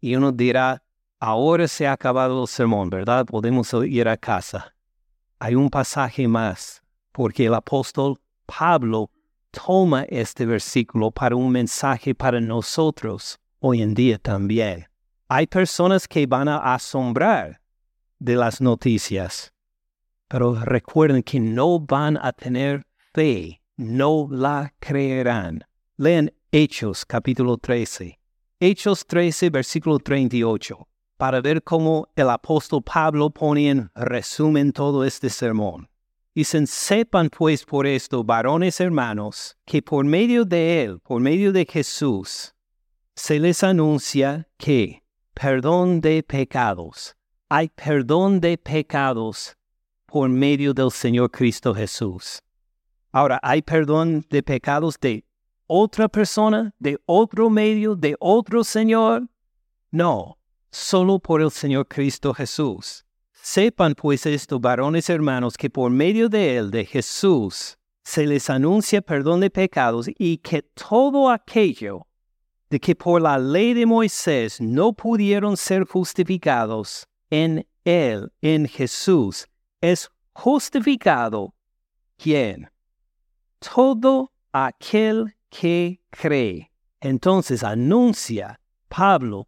Y 0.01 0.15
uno 0.15 0.33
dirá, 0.33 0.83
Ahora 1.17 1.69
se 1.69 1.87
ha 1.87 1.93
acabado 1.93 2.41
el 2.41 2.49
sermón, 2.49 2.89
¿verdad? 2.89 3.25
Podemos 3.25 3.73
ir 3.87 4.09
a 4.09 4.17
casa. 4.17 4.72
Hay 5.43 5.55
un 5.55 5.69
pasaje 5.69 6.25
más, 6.25 6.81
porque 7.11 7.47
el 7.47 7.53
apóstol 7.53 8.17
Pablo 8.45 9.11
toma 9.51 10.03
este 10.03 10.45
versículo 10.45 11.11
para 11.11 11.35
un 11.35 11.51
mensaje 11.51 12.15
para 12.15 12.39
nosotros 12.39 13.37
hoy 13.59 13.81
en 13.81 13.93
día 13.93 14.17
también. 14.19 14.87
Hay 15.27 15.47
personas 15.47 16.07
que 16.07 16.25
van 16.27 16.47
a 16.47 16.73
asombrar 16.73 17.59
de 18.19 18.37
las 18.37 18.61
noticias, 18.61 19.51
pero 20.29 20.55
recuerden 20.63 21.21
que 21.21 21.41
no 21.41 21.77
van 21.77 22.17
a 22.21 22.31
tener 22.31 22.85
fe, 23.11 23.61
no 23.75 24.29
la 24.31 24.73
creerán. 24.79 25.65
Lean 25.97 26.31
Hechos 26.53 27.05
capítulo 27.05 27.57
13. 27.57 28.17
Hechos 28.61 29.05
13, 29.05 29.49
versículo 29.49 29.99
38 29.99 30.87
para 31.17 31.41
ver 31.41 31.63
cómo 31.63 32.07
el 32.15 32.29
apóstol 32.29 32.81
Pablo 32.83 33.29
pone 33.29 33.69
en 33.69 33.91
resumen 33.95 34.71
todo 34.71 35.03
este 35.03 35.29
sermón. 35.29 35.89
Dicen, 36.35 36.65
sepan 36.65 37.29
pues 37.29 37.63
por 37.63 37.85
esto, 37.85 38.23
varones 38.23 38.79
hermanos, 38.79 39.55
que 39.65 39.81
por 39.81 40.03
medio 40.03 40.45
de 40.45 40.83
Él, 40.83 40.99
por 40.99 41.21
medio 41.21 41.51
de 41.51 41.65
Jesús, 41.65 42.53
se 43.15 43.39
les 43.39 43.63
anuncia 43.63 44.47
que 44.57 45.03
perdón 45.33 46.01
de 46.01 46.23
pecados. 46.23 47.15
Hay 47.49 47.69
perdón 47.69 48.39
de 48.39 48.57
pecados 48.57 49.55
por 50.07 50.29
medio 50.29 50.73
del 50.73 50.91
Señor 50.91 51.29
Cristo 51.29 51.73
Jesús. 51.73 52.41
Ahora, 53.11 53.39
¿hay 53.43 53.61
perdón 53.61 54.25
de 54.29 54.41
pecados 54.41 54.99
de 54.99 55.23
otra 55.67 56.09
persona, 56.09 56.73
de 56.79 56.99
otro 57.05 57.51
medio, 57.51 57.95
de 57.95 58.15
otro 58.19 58.63
Señor? 58.63 59.27
No, 59.91 60.39
solo 60.73 61.19
por 61.19 61.41
el 61.41 61.51
Señor 61.51 61.87
Cristo 61.87 62.33
Jesús. 62.33 63.05
Sepan 63.31 63.93
pues 63.93 64.25
esto, 64.25 64.59
varones 64.59 65.09
hermanos, 65.09 65.55
que 65.55 65.69
por 65.69 65.91
medio 65.91 66.29
de 66.29 66.57
Él, 66.57 66.71
de 66.71 66.85
Jesús, 66.85 67.77
se 68.03 68.25
les 68.25 68.49
anuncia 68.49 69.01
perdón 69.01 69.41
de 69.41 69.51
pecados 69.51 70.09
y 70.17 70.37
que 70.37 70.63
todo 70.63 71.29
aquello 71.29 72.07
de 72.69 72.79
que 72.79 72.95
por 72.95 73.21
la 73.21 73.37
ley 73.37 73.75
de 73.75 73.85
Moisés 73.85 74.59
no 74.59 74.93
pudieron 74.93 75.57
ser 75.57 75.85
justificados, 75.85 77.07
en 77.29 77.67
Él, 77.85 78.31
en 78.41 78.67
Jesús, 78.67 79.47
es 79.79 80.09
justificado. 80.33 81.53
¿Quién? 82.17 82.71
Todo 83.59 84.31
aquel 84.51 85.35
que 85.49 86.01
cree. 86.09 86.71
Entonces 86.99 87.63
anuncia 87.63 88.59
Pablo, 88.87 89.47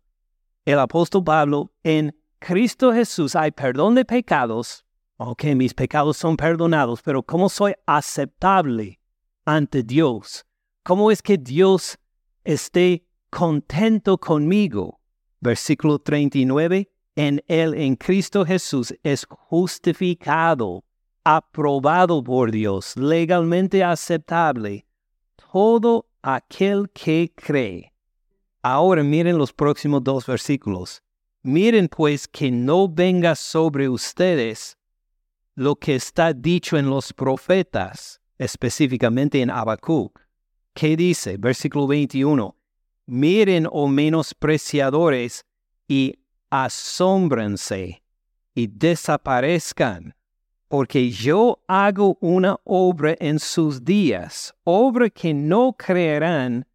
el 0.65 0.79
apóstol 0.79 1.23
Pablo, 1.23 1.71
en 1.83 2.15
Cristo 2.39 2.91
Jesús 2.91 3.35
hay 3.35 3.51
perdón 3.51 3.95
de 3.95 4.03
pecados. 4.03 4.83
Ok, 5.17 5.45
mis 5.55 5.73
pecados 5.73 6.17
son 6.17 6.35
perdonados, 6.35 7.01
pero 7.01 7.23
¿cómo 7.23 7.49
soy 7.49 7.73
aceptable 7.85 8.99
ante 9.45 9.83
Dios? 9.83 10.45
¿Cómo 10.83 11.11
es 11.11 11.21
que 11.21 11.37
Dios 11.37 11.97
esté 12.43 13.05
contento 13.29 14.17
conmigo? 14.17 14.99
Versículo 15.39 15.99
39, 15.99 16.91
en 17.15 17.43
Él, 17.47 17.73
en 17.75 17.95
Cristo 17.95 18.43
Jesús, 18.43 18.93
es 19.03 19.25
justificado, 19.25 20.83
aprobado 21.23 22.23
por 22.23 22.51
Dios, 22.51 22.97
legalmente 22.97 23.83
aceptable, 23.83 24.85
todo 25.35 26.07
aquel 26.21 26.89
que 26.91 27.31
cree. 27.35 27.94
Ahora 28.67 29.03
miren 29.03 29.37
los 29.37 29.53
próximos 29.53 30.03
dos 30.03 30.25
versículos. 30.25 31.03
Miren 31.43 31.87
pues 31.87 32.27
que 32.27 32.49
no 32.49 32.89
venga 32.89 33.35
sobre 33.35 33.87
ustedes 33.87 34.75
lo 35.53 35.75
que 35.75 35.93
está 35.93 36.33
dicho 36.33 36.75
en 36.75 36.89
los 36.89 37.13
profetas, 37.13 38.19
específicamente 38.39 39.39
en 39.39 39.51
Habacuc. 39.51 40.19
¿Qué 40.73 40.97
dice? 40.97 41.37
Versículo 41.37 41.85
21. 41.85 42.55
Miren, 43.05 43.67
oh 43.71 43.87
menospreciadores, 43.87 45.45
y 45.87 46.15
asómbrense 46.49 48.01
y 48.55 48.65
desaparezcan, 48.65 50.15
porque 50.69 51.11
yo 51.11 51.59
hago 51.67 52.17
una 52.19 52.59
obra 52.63 53.15
en 53.19 53.37
sus 53.37 53.85
días, 53.85 54.55
obra 54.63 55.11
que 55.11 55.35
no 55.35 55.75
creerán 55.77 56.65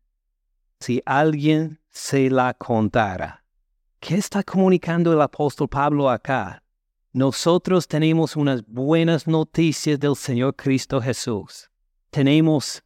si 0.78 1.02
alguien 1.04 1.79
se 1.90 2.30
la 2.30 2.54
contara. 2.54 3.44
¿Qué 3.98 4.14
está 4.14 4.42
comunicando 4.42 5.12
el 5.12 5.20
apóstol 5.20 5.68
Pablo 5.68 6.08
acá? 6.08 6.62
Nosotros 7.12 7.86
tenemos 7.88 8.36
unas 8.36 8.64
buenas 8.66 9.26
noticias 9.26 9.98
del 9.98 10.16
Señor 10.16 10.54
Cristo 10.54 11.00
Jesús. 11.00 11.68
Tenemos, 12.10 12.82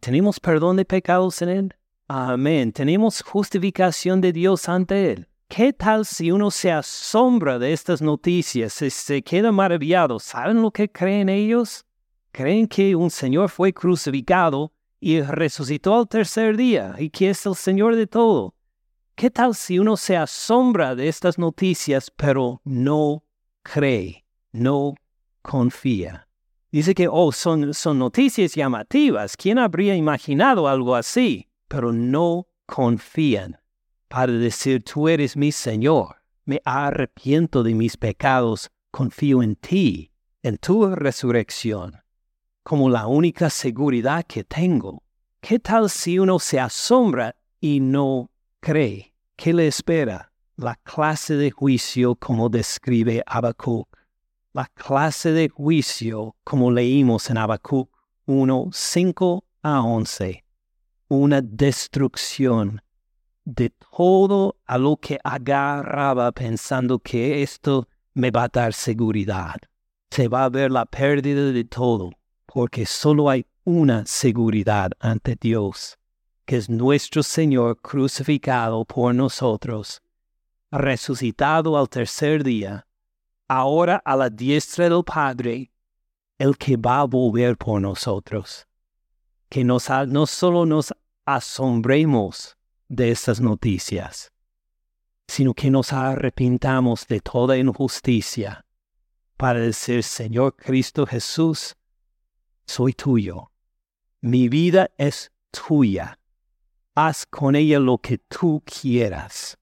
tenemos 0.00 0.40
perdón 0.40 0.76
de 0.76 0.84
pecados 0.84 1.40
en 1.42 1.48
Él. 1.48 1.74
Amén. 2.08 2.72
Tenemos 2.72 3.22
justificación 3.22 4.20
de 4.20 4.32
Dios 4.32 4.68
ante 4.68 5.12
Él. 5.12 5.28
¿Qué 5.46 5.72
tal 5.72 6.04
si 6.04 6.30
uno 6.30 6.50
se 6.50 6.72
asombra 6.72 7.58
de 7.58 7.72
estas 7.72 8.02
noticias, 8.02 8.72
se, 8.72 8.90
se 8.90 9.22
queda 9.22 9.52
maravillado? 9.52 10.18
¿Saben 10.18 10.62
lo 10.62 10.70
que 10.70 10.90
creen 10.90 11.28
ellos? 11.28 11.84
Creen 12.32 12.66
que 12.66 12.94
un 12.96 13.10
Señor 13.10 13.48
fue 13.50 13.72
crucificado 13.72 14.72
y 15.00 15.20
resucitó 15.20 15.96
al 15.96 16.08
tercer 16.08 16.56
día 16.56 16.94
y 16.98 17.10
que 17.10 17.30
es 17.30 17.46
el 17.46 17.54
Señor 17.54 17.96
de 17.96 18.06
todo. 18.06 18.54
¿Qué 19.14 19.30
tal 19.30 19.54
si 19.54 19.78
uno 19.78 19.96
se 19.96 20.16
asombra 20.16 20.94
de 20.94 21.08
estas 21.08 21.38
noticias 21.38 22.10
pero 22.14 22.60
no 22.64 23.24
cree, 23.62 24.24
no 24.52 24.94
confía? 25.42 26.28
Dice 26.70 26.94
que, 26.94 27.08
oh, 27.10 27.32
son, 27.32 27.72
son 27.72 27.98
noticias 27.98 28.54
llamativas. 28.54 29.36
¿Quién 29.36 29.58
habría 29.58 29.96
imaginado 29.96 30.68
algo 30.68 30.94
así? 30.94 31.48
Pero 31.66 31.92
no 31.92 32.46
confían 32.66 33.58
para 34.08 34.32
decir, 34.32 34.82
tú 34.82 35.08
eres 35.08 35.36
mi 35.36 35.52
Señor. 35.52 36.16
Me 36.44 36.60
arrepiento 36.64 37.62
de 37.62 37.74
mis 37.74 37.96
pecados, 37.96 38.70
confío 38.90 39.42
en 39.42 39.56
ti, 39.56 40.12
en 40.42 40.56
tu 40.56 40.94
resurrección, 40.94 41.96
como 42.68 42.90
la 42.90 43.06
única 43.06 43.48
seguridad 43.48 44.26
que 44.26 44.44
tengo. 44.44 45.02
¿Qué 45.40 45.58
tal 45.58 45.88
si 45.88 46.18
uno 46.18 46.38
se 46.38 46.60
asombra 46.60 47.34
y 47.62 47.80
no 47.80 48.30
cree, 48.60 49.14
¿qué 49.36 49.54
le 49.54 49.68
espera? 49.68 50.30
La 50.56 50.74
clase 50.74 51.36
de 51.36 51.50
juicio 51.50 52.14
como 52.16 52.50
describe 52.50 53.22
Habacuc. 53.24 53.88
La 54.52 54.66
clase 54.74 55.32
de 55.32 55.48
juicio 55.48 56.36
como 56.44 56.70
leímos 56.70 57.30
en 57.30 57.38
Habacuc 57.38 57.88
1, 58.26 58.68
5 58.70 59.44
a 59.62 59.80
11. 59.80 60.44
Una 61.08 61.40
destrucción 61.40 62.82
de 63.46 63.70
todo 63.70 64.58
a 64.66 64.76
lo 64.76 64.98
que 64.98 65.18
agarraba 65.24 66.32
pensando 66.32 66.98
que 66.98 67.42
esto 67.42 67.88
me 68.12 68.30
va 68.30 68.42
a 68.42 68.48
dar 68.48 68.74
seguridad. 68.74 69.56
Se 70.10 70.28
va 70.28 70.44
a 70.44 70.50
ver 70.50 70.70
la 70.70 70.84
pérdida 70.84 71.50
de 71.50 71.64
todo, 71.64 72.10
porque 72.58 72.86
solo 72.86 73.30
hay 73.30 73.46
una 73.62 74.04
seguridad 74.04 74.90
ante 74.98 75.36
Dios 75.40 75.96
que 76.44 76.56
es 76.56 76.68
nuestro 76.68 77.22
Señor 77.22 77.80
crucificado 77.80 78.84
por 78.84 79.14
nosotros, 79.14 80.02
resucitado 80.72 81.78
al 81.78 81.88
tercer 81.88 82.42
día, 82.42 82.84
ahora 83.46 84.02
a 84.04 84.16
la 84.16 84.28
diestra 84.28 84.88
del 84.88 85.04
Padre, 85.04 85.70
el 86.36 86.58
que 86.58 86.76
va 86.76 87.02
a 87.02 87.04
volver 87.04 87.56
por 87.56 87.80
nosotros. 87.80 88.66
Que 89.48 89.62
no 89.62 89.78
solo 89.78 90.66
nos 90.66 90.92
asombremos 91.24 92.56
de 92.88 93.12
estas 93.12 93.40
noticias, 93.40 94.32
sino 95.28 95.54
que 95.54 95.70
nos 95.70 95.92
arrepintamos 95.92 97.06
de 97.06 97.20
toda 97.20 97.56
injusticia 97.56 98.66
para 99.36 99.60
decir, 99.60 100.02
Señor 100.02 100.56
Cristo 100.56 101.06
Jesús, 101.06 101.77
soy 102.68 102.92
tuyo. 102.92 103.50
Mi 104.20 104.48
vida 104.48 104.90
es 104.96 105.32
tuya 105.50 106.18
haz 106.98 107.26
con 107.26 107.54
ella 107.54 107.78
lo 107.78 107.98
que 107.98 108.18
tú 108.18 108.60
quieras. 108.64 109.56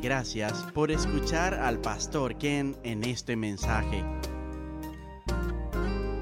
Gracias 0.00 0.62
por 0.72 0.90
escuchar 0.90 1.52
al 1.52 1.78
pastor 1.78 2.38
Ken 2.38 2.74
en 2.82 3.04
este 3.04 3.36
mensaje. 3.36 4.02